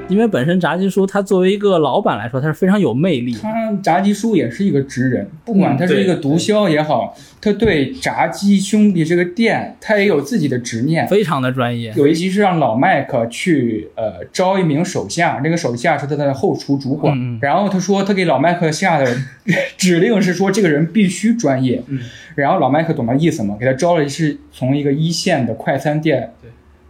[0.09, 3.33] 因为本身炸鸡叔他作为一个老板来说，他是非常有魅力。
[3.41, 11.93] 他炸鸡叔也是一个职人，不管他是一个毒枭也好，他对炸鸡兄弟这个店，他也有自己的执念，非常的专业。
[11.97, 19.07] 有一集是让老麦克去呃招一名手下，那个手下是他的后厨主管，嗯然后他说他给老麦克下的
[19.79, 21.99] 指令是说这个人必须专业，嗯
[22.35, 23.57] 然后老麦克懂他意思吗？
[23.59, 26.33] 给他招了是从一个一线的快餐店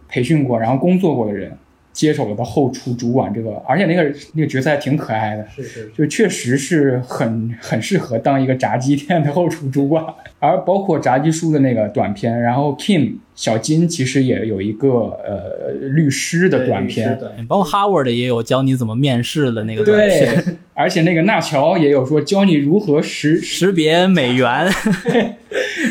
[0.09, 1.57] 培训过，然后工作过的人。
[1.95, 10.03] 接手了的后厨主管这个，而且那个那个角色还挺可爱的，是是，就确实是很很适合当一个炸鸡店的后厨主管。
[10.45, 14.89] 而包括炸鸡叔的那个短片，然后 Kim 小金其实也有一个
[15.25, 24.69] 呃律师的短片，包括 Howard 也有教你怎么面试的那个短对片，， 而且那个纳乔也有说教你如何识识别美元。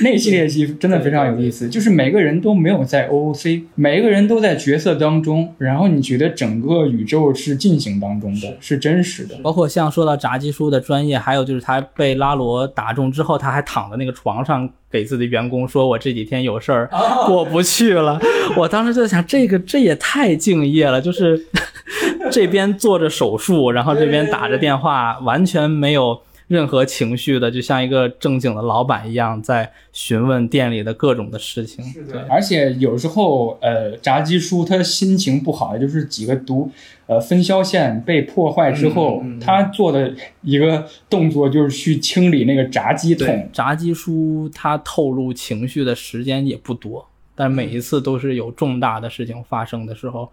[0.03, 8.77] 那系列戏真的非常有意思，就是每个人都没有在 OOC，每一个人都在角色当中，然后你觉得整个宇宙是进行当中的，是。
[8.77, 9.37] 真实的。
[9.43, 16.91] 包括像说到炸鸡叔的专业，还有就是他被拉罗打中之后，他还躺在那个床上给自己的员工说：“我这几天有事儿
[17.27, 18.21] 过不去了。
[18.57, 21.41] ”我当时就在想，这个这也太敬业了，就是
[22.31, 26.21] 这边做着手术，然后这边打着电话，完全没有。
[26.55, 31.85] 任何情绪的，就像一个正经的老板一样，在询问店里的各种的事情。
[32.09, 36.71] 对，而且有时候，呃，炸鸡叔他心情不好，也就是几个毒，
[37.09, 43.51] 呃，分销线被破坏之后，嗯嗯、他做的一个动作就是去清理那个炸鸡桶。
[43.53, 50.31] 炸鸡叔他透露情绪的时间也不多，但每一次都是有重大的事情发生的时候，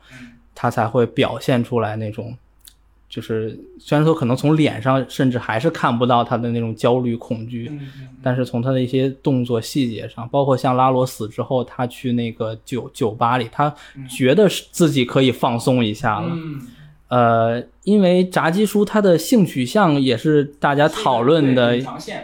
[0.54, 2.38] 他才会表现出来那种。
[3.12, 7.70] 就是虽然说可能从脸上甚至还是看不到他的那种焦虑恐惧，
[8.24, 13.76] 但是从他的一些动作细节上，包括像拉罗死之后，他去那个酒酒吧里，他
[14.10, 16.32] 觉得自己可以放松一下了。
[17.10, 21.78] 呃，因为炸鸡叔他的性取向也是大家讨论的，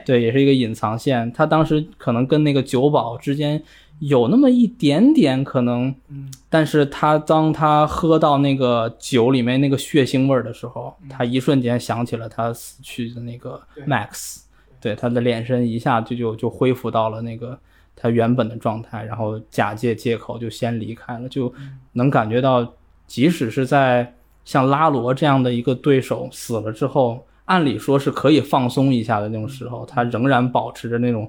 [0.05, 1.29] 对，也是一个隐藏线。
[1.33, 3.61] 他当时可能跟那个酒保之间。
[3.99, 14.41] 有那么一点点可能，嗯，但是他当他喝到那个酒里面那个血腥味儿的时候，嗯、他一瞬间想起了他死去的那个 Max，
[14.79, 17.57] 对他的脸身一下就就就恢复到了那个
[17.95, 21.51] 他原本的状态，然后假借借口就先离开了，就
[21.93, 22.73] 能感觉到，
[23.07, 24.13] 即使是在
[24.45, 31.27] 像拉罗这样的一个对手死了之后，按理说是可以放松一下的那种时候，他仍然保持着那种。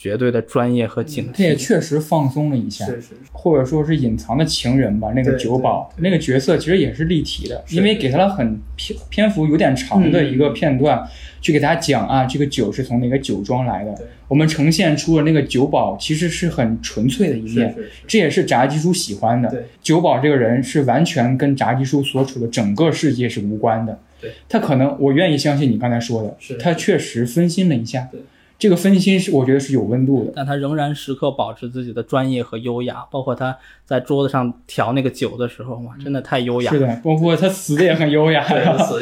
[0.00, 5.12] 绝对的专业和警惕，他也确实放松了一下，是是或者说是隐藏的情人吧。
[5.14, 11.08] 那个酒保那个角色其实也是立体的，因为给他了很篇篇幅有点长的一个片段，嗯、
[11.42, 13.94] 去给大家讲啊，这个酒是从哪个酒庄来的。
[14.26, 19.64] 我们呈现出了那个酒保其实是很纯粹的一面，是是是这也是炸鸡叔喜欢的。
[19.82, 23.98] 酒保这个人是完全跟炸鸡叔所处的整个世界是无关的。
[24.18, 28.08] 对，他可能我愿意相信你刚才说的，他确实分心了一下。
[28.10, 28.22] 对。
[28.60, 33.56] 这个分心是我觉得是有温度的，但他仍然时刻保持自己的专业和优雅，包括他
[33.86, 36.78] 在桌子上调那个酒的时候嘛，真的太优雅了。
[36.78, 38.44] 是的，包括他死的也很优雅，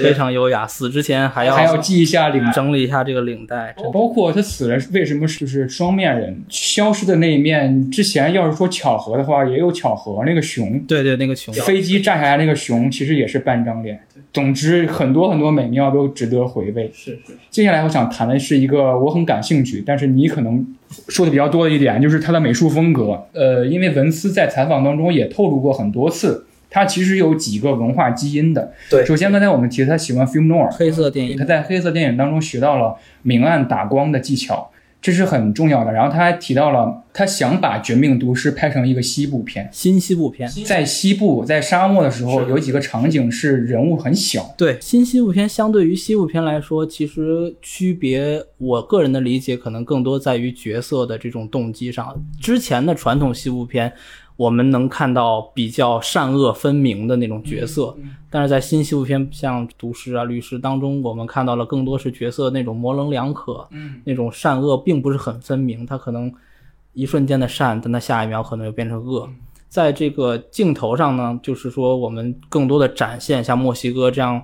[0.01, 0.65] 非常 优雅。
[0.65, 3.75] 死之前还要还要系一下领，整理一下这个领带。
[3.93, 7.91] 包括他死了为什么就是双面人消失的那一面？
[7.91, 10.23] 之前要是说巧合的话，也有巧合。
[10.25, 14.01] 那个熊，对对，那个熊，飞机炸下来那个熊其实也是半张脸。
[14.33, 16.91] 总之很多很多美妙都值得回味。
[16.95, 20.67] 是是，接下来我想谈的是一个我很感兴趣，但是你可能
[21.09, 23.27] 说的比较多的一点，就是他的美术风格。
[23.33, 28.73] 呃，因为文斯在采访当中也透露过很多次，他其实有几个文化基因的。
[28.91, 35.93] 对首先刚才我们提他喜欢 film noir，黑色电影他在黑色电影当中学到了明暗打光的技巧，这是很重要的。
[35.93, 40.51] 然后他还提到了他想把《绝命毒师》拍成一个西部片，新西部片。
[40.65, 44.55] 在西部在沙漠的时候，有几个场景是人物很小。
[44.57, 52.15] 对新西部片相对于西部片来说，其实区别，我个人的理解可能更多在于角色的这种动机上。
[52.41, 53.93] 之前的传统西部片，
[54.39, 57.93] 我们能看到比较善恶分明的那种角色，
[58.31, 66.33] 但是在新西部片，像毒师啊、律师当中，我们看到了更多是角色那种模棱两可，嗯，那种善恶并不是很分明，他可能
[66.93, 69.29] 一瞬间的善，但他下一秒可能又变成恶。
[69.69, 74.41] 在这个镜头上呢，就是说我们更多的展现像墨西哥这样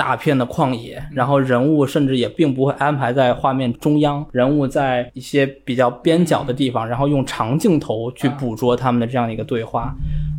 [0.00, 9.94] 大片的旷野，然后人物甚至也并不会安排在画面中央，人物在一些比较边角的地方，然后用长镜头去捕捉他们的这样一个对话。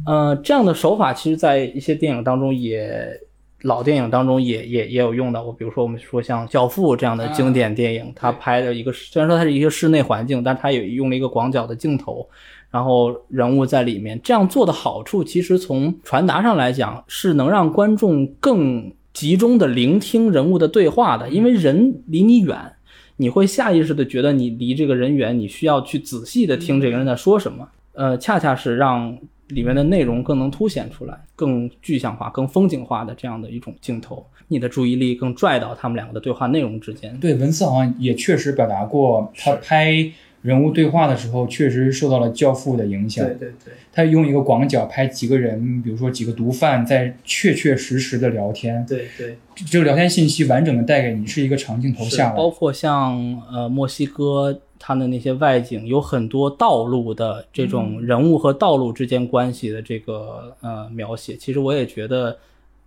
[0.07, 3.07] 呃，这样的手法其实在一些电影当中也。
[3.63, 12.27] 老电影当中也也也有用的，我比如说我们说像《教父》这样的经典电影，它拍的一个虽然说它是一个室内环境，但它也用了一个广角的镜头，
[12.71, 14.19] 然后人物在里面。
[14.23, 22.57] 这样做的好处，其实从传达上来讲，是能让观众更集中的聆听人物的对话的，因为人离你远，
[23.17, 27.67] 你会下意识的觉得你离这个人远，你需要去仔细的听这个人在说什么。
[27.93, 29.17] 呃，恰恰是让
[29.49, 37.15] 里面的内容更能凸显出来，更具象化、更风景化的这样的一种镜头，你的注意力更拽到他们两个的对话内容之间。
[37.19, 40.09] 对，文斯好像也确实表达过，他拍
[40.41, 43.25] 人物对话的时候，确实受到了《教父》的影响。
[43.25, 49.37] 对对对，他用一个广角拍几个人，比如说几个毒贩在确确实实的聊天，对对，
[49.67, 52.35] 这个聊天信息完整的带给你，是一个长镜头下来。
[52.35, 54.59] 包括像呃墨西哥。
[54.83, 62.35] 它的那些外景有很多道路的这种人物和道路之间关系的这个呃描写，其实我也觉得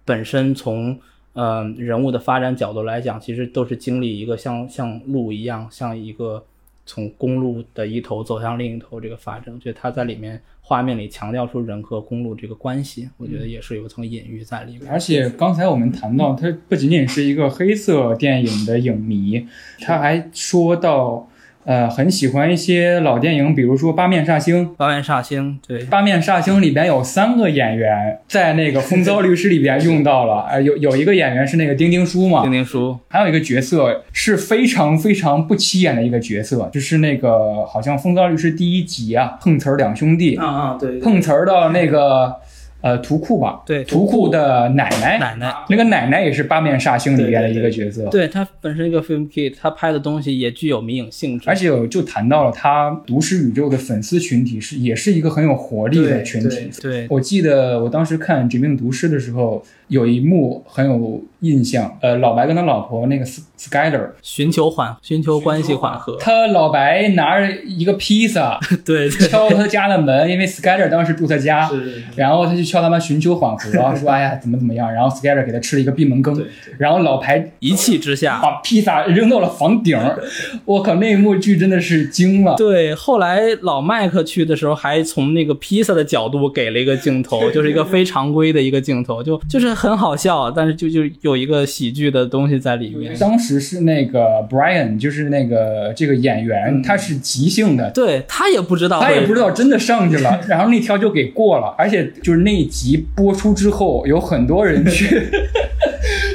[0.05, 0.99] 本身从
[1.35, 6.45] 呃人物的发展角度来讲，其实都是经历一个像像路一样，像一个
[6.87, 9.55] 从公路的一头走向另一头这个发展。
[9.55, 14.91] 我觉得他在里面画面里强调出人和公路这个关系，我觉得也是有层隐喻在里面。
[14.91, 19.47] 而且刚才我们谈到，他不仅仅是一个黑色电影的影迷，
[19.81, 21.29] 他还说到。
[21.65, 24.67] 呃，很喜欢一些老电影，比如说《八面煞星》。
[24.77, 30.47] 八面煞星，对，《八面煞星》里边有三个演员在那个《风骚律师》里边用到了。
[30.53, 32.43] 呃，有有一个演员是那个丁丁叔嘛？
[32.43, 32.99] 丁丁叔。
[33.09, 40.37] 还有一个角色是非常非常不起眼的一个角色，就是那个好像《风骚律师》第一集啊，碰瓷儿两兄弟。
[40.37, 40.99] 啊啊，对。
[41.01, 42.37] 碰瓷儿的那个。
[42.85, 48.05] 呃，图库吧，对，图库的奶奶，奶奶，那个奶奶也是《八面煞星》里面的一个角色。
[48.11, 51.49] 对他本身一个 film kid，他拍的东西也具有迷影性质。
[51.49, 56.71] 而且就谈到了他毒师宇宙的粉丝群体是也是一个很有活力的群体。
[56.83, 61.97] 对，我记得我当时看《绝命毒师》的时候，有一幕很有印象。
[62.03, 66.17] 呃，老白跟他老婆那个 Skyler 寻求缓，寻求关系缓和。
[66.17, 72.65] 他老白拿着一个披萨， 对，敲他家的门，因为 Skyler 当时住他家，是，然后他就。
[72.65, 76.35] 敲他们寻求缓和， 说哎呀怎么怎么样，然后 s c a r e r 给他吃了一个闭门羹，
[76.79, 79.97] 然后老白一气之下把披萨扔到了房顶，
[80.65, 82.55] 我靠那一幕剧真的是惊了。
[82.57, 93.17] 对，后来老麦克去的时候还从那个披萨的角度给了一个镜头，就是一个非常规的一个镜头，就就是很好笑，但是就就有一个喜剧的东西在里面。
[93.19, 102.71] 当时是那个 Brian，就是那个这个演员，他是即兴的，对他也不知道，他也不知道真的上去了， 然后那条就给过了，而且就是那一。
[102.75, 105.07] 集播出之后，有很多人去，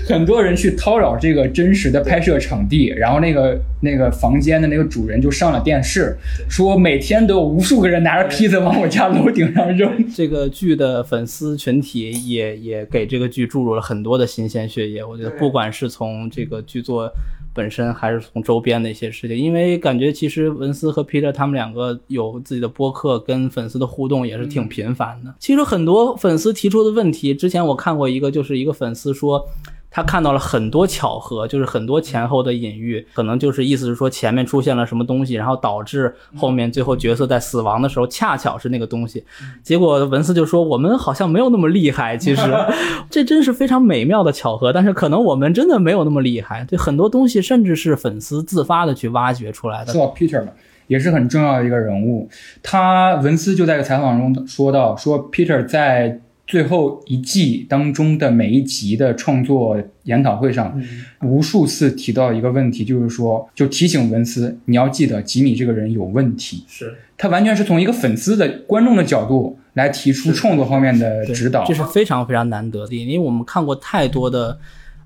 [0.09, 6.17] 很多人去叨扰这个真实的拍摄场地，然后那个那个房间的那个主人就上了电视，
[6.49, 9.91] 说每天都有无数个人拿着披萨往我家楼顶上扔。
[10.13, 15.03] 这个剧的粉丝群体也也给这个剧注入了很多的新鲜血液。
[15.03, 17.11] 我觉得，不管是从这个剧作。
[17.51, 25.33] 本身还是从周边的一些事情，因为感觉其实文斯和 Peter 他们两个有自己的播客，跟粉丝的互动也是挺频繁的。
[25.39, 29.45] 其实很多粉丝提出的问题，之前我看过一个，就是一个粉丝说。
[29.91, 39.23] 他看到了很多巧合，就是很多前后的隐喻，可能就是意思是说前面出现了什么东西，然后导致后面最后角色在死亡的时候恰巧是那个东西。
[39.63, 42.41] 结果文斯就说我们好像没有那么厉害，其实
[43.09, 46.63] 这真是非常美妙的巧合，但是可能我们真的没有那么厉害。
[46.65, 49.91] 对很多东西，甚至是粉丝自发的去挖掘出来的。
[49.91, 50.51] 说到 Peter 嘛，
[50.85, 52.29] 也是很重要的一个人物。
[52.61, 56.21] 他文斯就在采访中说到，说 Peter 在。
[56.49, 60.81] 最后一季当中的每一集的创作研讨会上，
[61.21, 66.63] 无数次提到一个问题，就是说，就提醒文斯，你要记得吉米这个人有问题。
[66.67, 71.63] 是他完全是从一个粉丝的观众的角度来提出创作方面的指导。
[71.65, 74.57] 这是非常非常难得的，因为我们看过太多的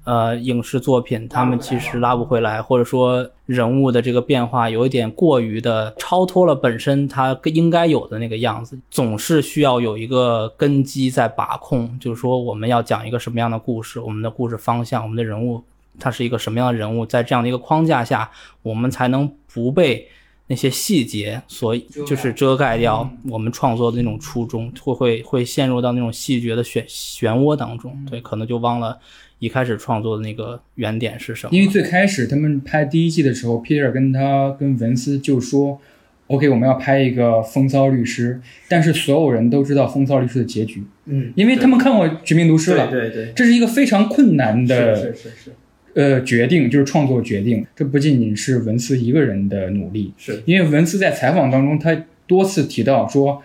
[0.03, 15.63] 呃影视作品，他们其实拉不回来，或者说人物的这个变化有一点过于的超脱了本身他应该有的那个样子，总是需要有一个根基在把控，就是说我们要讲一个什么样的故事，我们的故事方向，我们的人物
[15.99, 18.30] 他是一个什么样的人物，在这样的一个框架下，
[18.61, 20.07] 我们才能不被。
[20.45, 21.75] 那些细节所
[22.05, 28.99] 就是遮盖掉我们创作的那种初衷，会会会陷入到那种细节的漩漩涡当中，对，可能就忘了
[29.44, 31.53] 一开始创作的那个原点是什么。
[31.53, 35.82] 因为最开始他们拍第一季的时候，Peter 跟他跟文斯就说
[36.28, 38.40] ：“OK，我们要拍一个风骚律师。”
[38.70, 42.90] 但是所有人都知道风骚律师的结局，嗯，因为他们看过《绝命毒师》了。
[42.90, 45.52] 对对，这是一个非常困难的是是是
[45.95, 47.65] 呃决定，就是创作决定。
[47.76, 53.44] 这不仅仅是文斯一个人的努力，是因为文斯在采访当中，他多次提到说。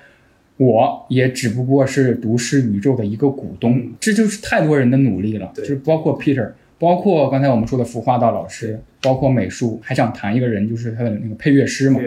[0.59, 12.01] 我也只不过是毒师宇宙的一个股东，这就是太多人的努力了，就是包括 Peter，包括刚才我们说的服化道老师，包括美术，还想谈一个人，就是他的那个配乐师嘛。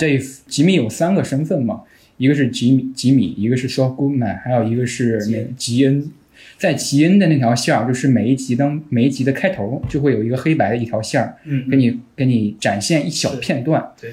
[0.00, 1.82] Dave 吉米有三个身份嘛，
[2.16, 6.10] 一个是吉米，吉米，一个是 Saul Goodman，还有一个是那个吉恩。
[6.56, 13.92] 在吉恩的那条线儿，就是每一集当每一集的开头就会有一个黑白的一条线儿，嗯给你给你展现一小片段。
[14.00, 14.10] 对。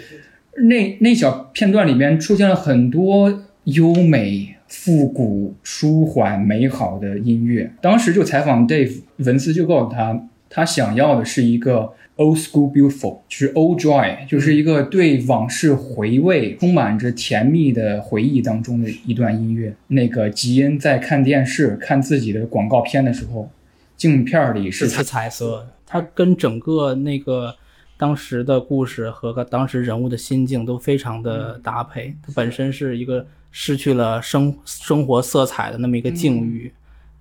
[0.57, 7.72] 那那小片段里面出现了很多优美、复古、舒缓、美好的音乐。
[7.82, 19.76] 当时就采访 Dave 文斯，就告诉他，他想要的是一个 old school beautiful，就是 old joy，就是一个对往事回味、充满着甜蜜的回忆当中的一段音乐。
[19.88, 23.50] 那个吉恩在看电视、看自己的广告片的时候，
[23.98, 27.56] 镜片里是是彩色的，它跟整个那个
[27.98, 32.14] 当时的故事和个当时人物的心境都非常的搭配。
[32.22, 33.26] 它本身是一个
[33.57, 36.69] 失去了生生活色彩的那么一个境遇，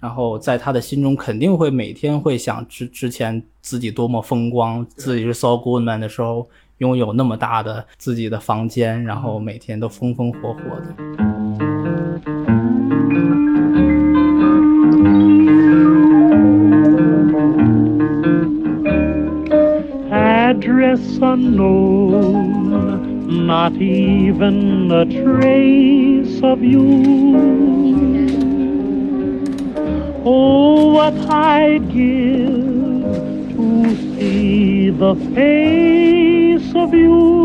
[0.01, 6.49] 然后在他的心中肯定会每天会想之之前自己多么风光，自己是 Saul Goodman 的时候
[6.79, 10.97] 拥有那么大的自己的房间，然后每天都风风火火的。
[20.11, 22.64] address unknown,
[23.27, 27.95] not even a trace of you.
[30.25, 37.45] Oh, what I'd give to see the face of you.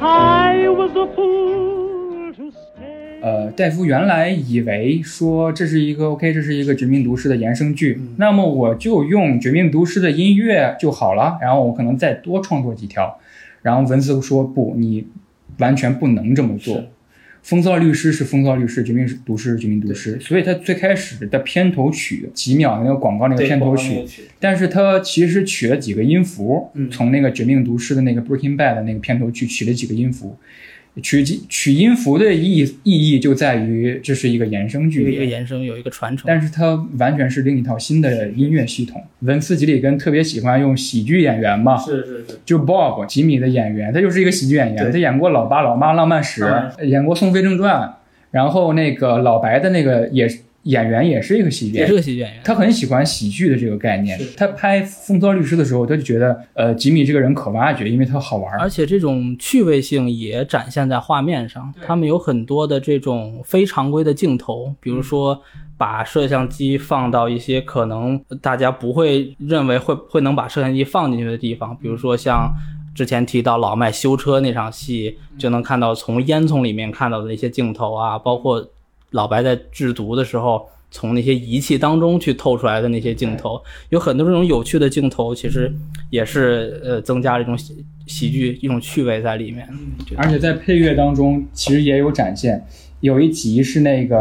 [0.00, 1.71] I was a fool.
[3.22, 13.20] 呃，戴夫原来以为说这是一个 OK，这是一个《绝命毒师》的衍生剧，那么我就用《绝命毒师》的音乐就好了，然后我可能再多创作几条。
[13.62, 15.06] 然后文斯说不，你
[15.58, 16.84] 完全不能这么做。
[17.42, 24.04] 风骚律师是风骚律师，绝命毒师是绝命毒师，所以他最开始的片头曲几秒那个广告那个片头曲，
[24.40, 30.36] 但是他其实取了几个音符，从那个绝命毒师的那个 Breaking Bad 的那个片头曲取了几个音符。
[31.02, 39.02] 取取音符的意意义就在于这是一个衍生剧，一个衍生有一个传承，但是它完全是另一套新的音乐系统。
[39.20, 46.42] 文斯吉里根特别喜欢用喜剧演员嘛，是是是，就 Bob 吉米的演员，他就是一个喜剧演员，他演过《老爸老妈浪漫史》，
[46.84, 47.88] 演过《宋飞正传》，
[48.30, 50.28] 然后那个老白的那个也
[50.64, 52.40] 演员也是一个喜剧，也是个喜剧演员。
[52.44, 54.18] 他很喜欢喜剧的这个概念。
[54.36, 61.72] 他拍《风骚律师》的时候，他就觉得，呃，吉米这个人可挖掘，因为他好玩，而且这种趣味性也展现在画面上。
[61.84, 65.40] 他们有很多的这种非常规的镜头，比如说
[65.76, 72.52] 把摄像机放到一些可能大家不会认为会会能把摄像机放进去的地方，比如说像。
[72.94, 78.68] 之前提到老麦修车那场戏，就能看到从烟囱里面看到的那些镜头啊，包括
[79.12, 83.58] 老白在制毒的时候，从那些仪器当中去透出来的那些镜头，
[83.88, 85.72] 有很多这种有趣的镜头，其实
[86.10, 89.66] 也是呃增加了一种喜喜剧一种趣味在里面。
[90.16, 92.62] 而且在配乐当中，其实也有展现。
[93.00, 94.16] 有一集是那个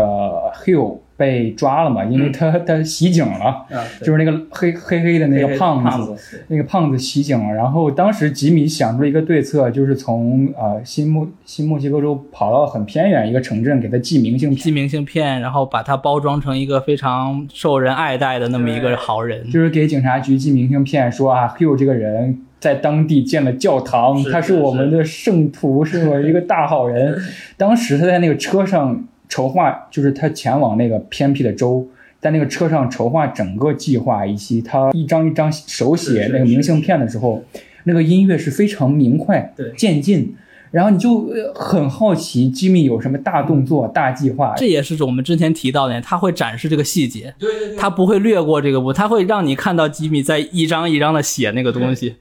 [0.64, 7.54] Hill 被抓了嘛，因为他他袭警了，啊，就是那个黑黑黑的那个胖子，那个胖子袭警了。
[7.54, 19.48] 然后当时吉米想出了一个对策，就是从呃新墨新墨西哥州跑到很偏远一个城镇，给他寄明信片，寄明信片，然后把他包装成一个非常受人爱戴的那么一个好人。
[19.52, 27.16] 就是给警察局寄明信片，说啊，Hugh 这个人在当地建了教堂，他是我们的圣徒，是我一个大好人。
[27.58, 31.88] 当时他在那个车上筹划，就是他前往那个偏僻的州，
[32.20, 37.42] 在那个车上筹划整个计划，以及他一张一张手写那个明信片的时候，
[37.86, 39.72] 那个音乐是非常明快、对。
[39.78, 40.36] 渐进。
[40.70, 52.16] 然后你就呃很好奇吉米有什么大动作、大计划，这也是我们之前提到的，他会展示这个细节，对对对，他不会略过这个步，他会让你看到吉米在一张一张的写那个东西。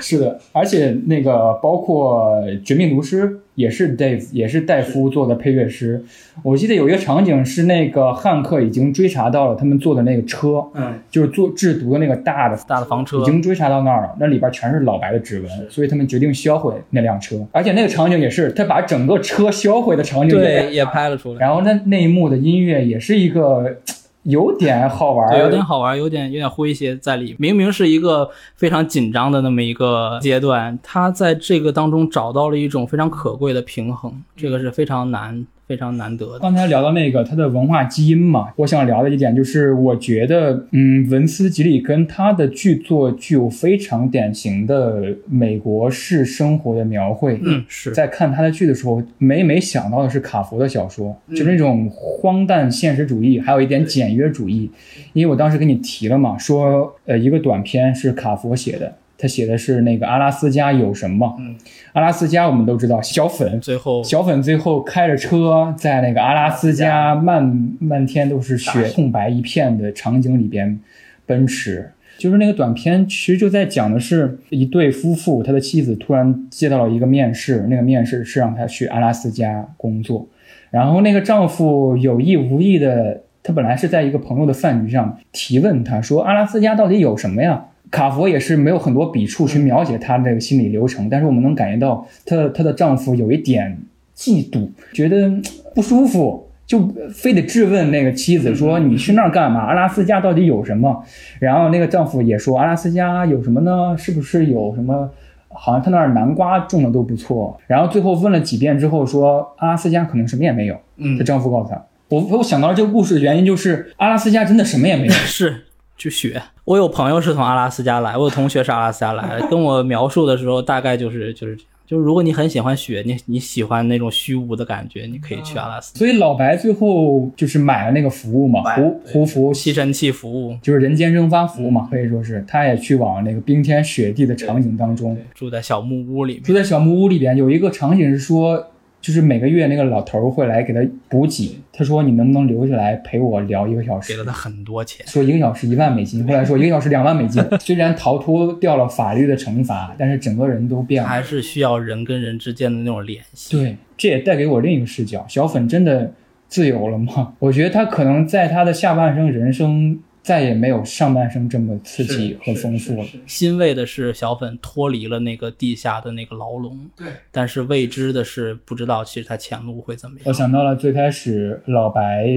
[0.00, 2.32] 是的，而且那个包括
[2.64, 3.24] 《绝命毒师》
[3.60, 6.02] 也是 Dave 也是戴夫做的配乐师。
[6.42, 13.18] 我记得有一个场景是那个汉克已经追查到了他们坐的那个车，嗯，就是做制毒的那个大的大的房车。
[13.18, 17.36] 已经追查到那儿了，那里边全是老白的指纹，所以他们决定销毁那辆车。
[17.52, 23.76] 而且那个场景也是他把整个车销毁的场景也对也拍了出来，然后那那一幕的音乐也是一个
[24.24, 27.34] 有点好玩，有点好玩，有点有点诙谐在里。
[27.38, 35.46] 明明是一个非常紧张的那么一个阶段，他在这个当中找到了一种非常可贵的平衡，这个是非常难。
[35.70, 36.36] 非常难得。
[36.40, 47.38] 刚才聊到那个他的文化基因嘛，我想聊的一点就是，我觉得，嗯，文斯吉里根他的剧作具有非常典型的美国式生活的描绘。
[47.44, 54.68] 嗯，是在看他的剧的时候，每每想到的是卡佛的小说，就是那种荒诞现实主义，还有一点简约主义。
[55.12, 58.92] 因为我当时跟你提了嘛，说，呃，一个短片是卡佛写的。
[59.20, 61.36] 他写的是那个阿拉斯加有什么？
[61.38, 61.54] 嗯，
[61.92, 67.44] 阿拉斯加我们都知道，小粉最后小粉最后开着车在那个阿拉斯加漫
[67.78, 70.80] 漫天都是雪、空白一片的场景里边
[71.26, 71.90] 奔驰。
[72.18, 80.28] 就是那个短片，其实就在讲的是一对夫妇，他的妻子突然接到了一个面试，那个面试是让他去阿拉斯加工作，
[80.70, 93.78] 然后那个丈夫有意无意的，他本来是在一个朋友的饭局上提问他说：“阿拉斯加到底有什么呀？”卡佛也是没有很多笔触去描写他这个心理流程，但是我们能感觉到她她的丈夫有一点
[94.16, 95.30] 嫉妒，觉得
[95.74, 99.60] 不舒服，就非得质问那个妻子说：“你去那儿干嘛？
[99.62, 101.04] 阿拉斯加到底有什么？”
[101.40, 103.96] 然后那个丈夫也说：“阿拉斯加有什么呢？
[103.98, 105.10] 是不是有什么？
[105.48, 115.12] 好像他那儿南瓜种的都不错。”然后最后问了几遍之后说：“阿拉斯加可能什么也没有。”嗯，她丈夫告诉她：“我我想到了这个故事的原因就是阿拉斯加真的什么也没有。
[115.26, 115.64] ”是。
[116.00, 121.70] 去雪，我有朋友是从阿拉斯加来，我有同学是阿拉斯加来的， 跟我描述的时候大概就是就是这样。
[121.86, 125.98] 就是如果你很喜欢雪，你你喜欢那种虚无的感觉，你可以去阿拉斯加。
[125.98, 136.42] 所以老白最后就是买了那个服务嘛，胡胡服吸尘器服务，就是人间蒸发服务嘛，可以说是他也去往那个冰天雪地的场景当中，住在小木屋里面。
[136.44, 138.64] 住在小木屋里边，有一个场景是说。
[139.00, 144.12] 就是每个月那个老头会来给他补给，他说你能不能留下来陪我聊一个小时？
[144.12, 147.42] 给了他很多钱，说一个小时一万美金，后来说一个小时两万美金。
[147.60, 153.56] 虽然逃脱掉了法律的惩罚，但是整个人都变了，还是需要人跟人之间的那种联系。
[153.56, 156.12] 对，这也带给我另一个视角：小粉真的
[156.48, 157.34] 自由了吗？
[157.38, 160.00] 我觉得他可能在他的下半生人生。
[160.22, 163.04] 再也没有上半生这么刺激和丰富了。
[163.26, 166.78] 欣慰的是，小粉脱离了那个地下的那个牢笼。
[166.96, 170.24] 对，但是未知的是，不知道其实他前路会怎么样。
[170.26, 172.28] 我想到了最开始老白，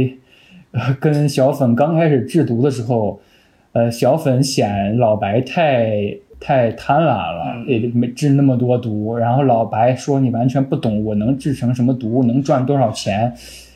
[0.71, 3.21] 呃，跟小粉刚开始制毒的时候，
[3.73, 9.17] 呃，小粉嫌老白太太贪婪了，也没制那么多毒。
[9.17, 13.33] 然后老白说：“你完全不懂，我能制成什么毒，能赚多少钱。”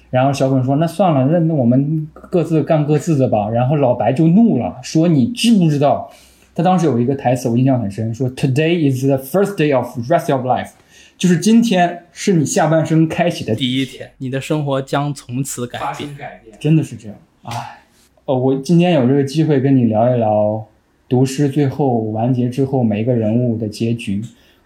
[0.10, 6.10] 然后小粉说：“那算了，那那我们各自干各自的吧。”然后老白就怒了，说：“你知不知道？”
[6.56, 10.72] 他当时有一个台词我印象很深，说：“Today is the first day of rest of life，
[11.18, 16.16] 就是今天是你下半生开启的第一天，你的生活将从此改变。
[16.16, 17.18] 改变，真的是这样。
[17.44, 17.82] 哎，
[18.26, 20.66] 哦，我今天有这个机会跟你聊一聊
[21.08, 24.22] 读诗最后完结之后每一个人物的结局，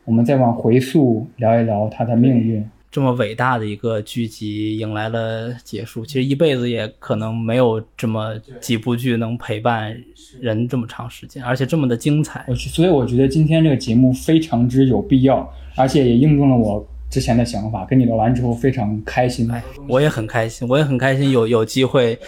[0.06, 2.66] 我们再往回溯聊一聊他的命运。
[2.92, 9.96] 这么伟大的一个剧集迎来了结束，其实一辈子也可能没有这么几部剧能陪伴
[10.42, 12.46] 人这么长时间，而且这么的精彩。
[12.54, 17.86] 所以我觉得今天这个节目非常之有必要，而且也印证了我之前的想法。
[17.86, 22.20] 跟你聊完之后非常开心，哎，我也很开心，我也很开心有有机会。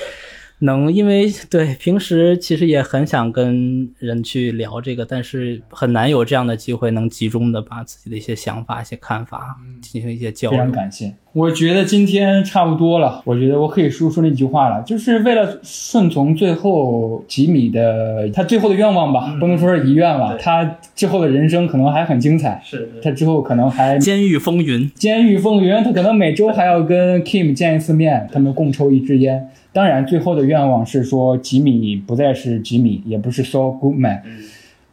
[0.60, 10.60] 能，因为对平时其实也很想跟人去聊这个，但是很难有这样的机会，能集中的把自己的一些想法、一些看法进行一些交流。
[10.60, 11.16] 非常感谢。
[11.34, 29.50] 我觉得今天差不多了，我觉得我可以说说那句话了，就是为了顺从最后吉米的他最后的愿望吧，不能说是遗愿了，他之后的人生可能还很精彩，是他之后可能还监狱风云，监狱风云，他可能每周还要跟 Kim 见一次面，他们共抽一支烟。
[29.72, 34.20] 当然，最后的愿望是说吉米不再是吉米，也不是 Saul Goodman。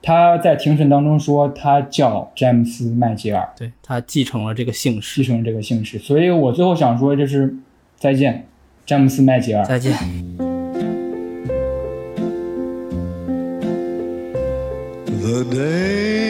[0.03, 5.99] 他在庭审当中说，他叫詹姆斯麦吉尔，对他继承了这个姓氏，继承了这个姓氏。
[5.99, 7.55] 所以我最后想说，就是
[7.97, 8.47] 再见，
[8.87, 9.93] 詹姆斯麦吉尔，再见。
[15.23, 16.30] The days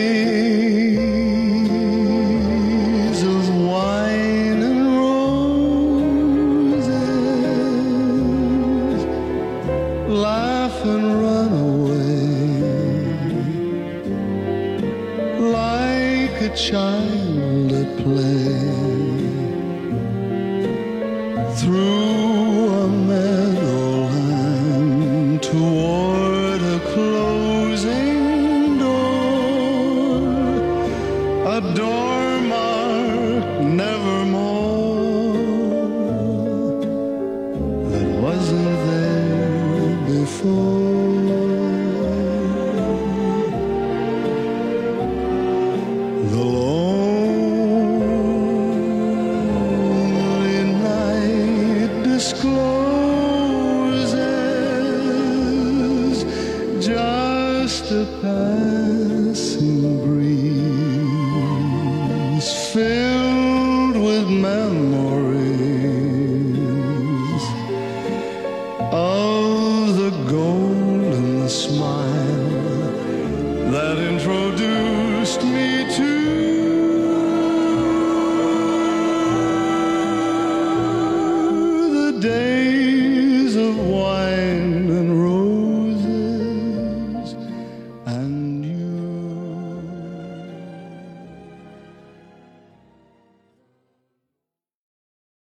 [16.56, 17.09] child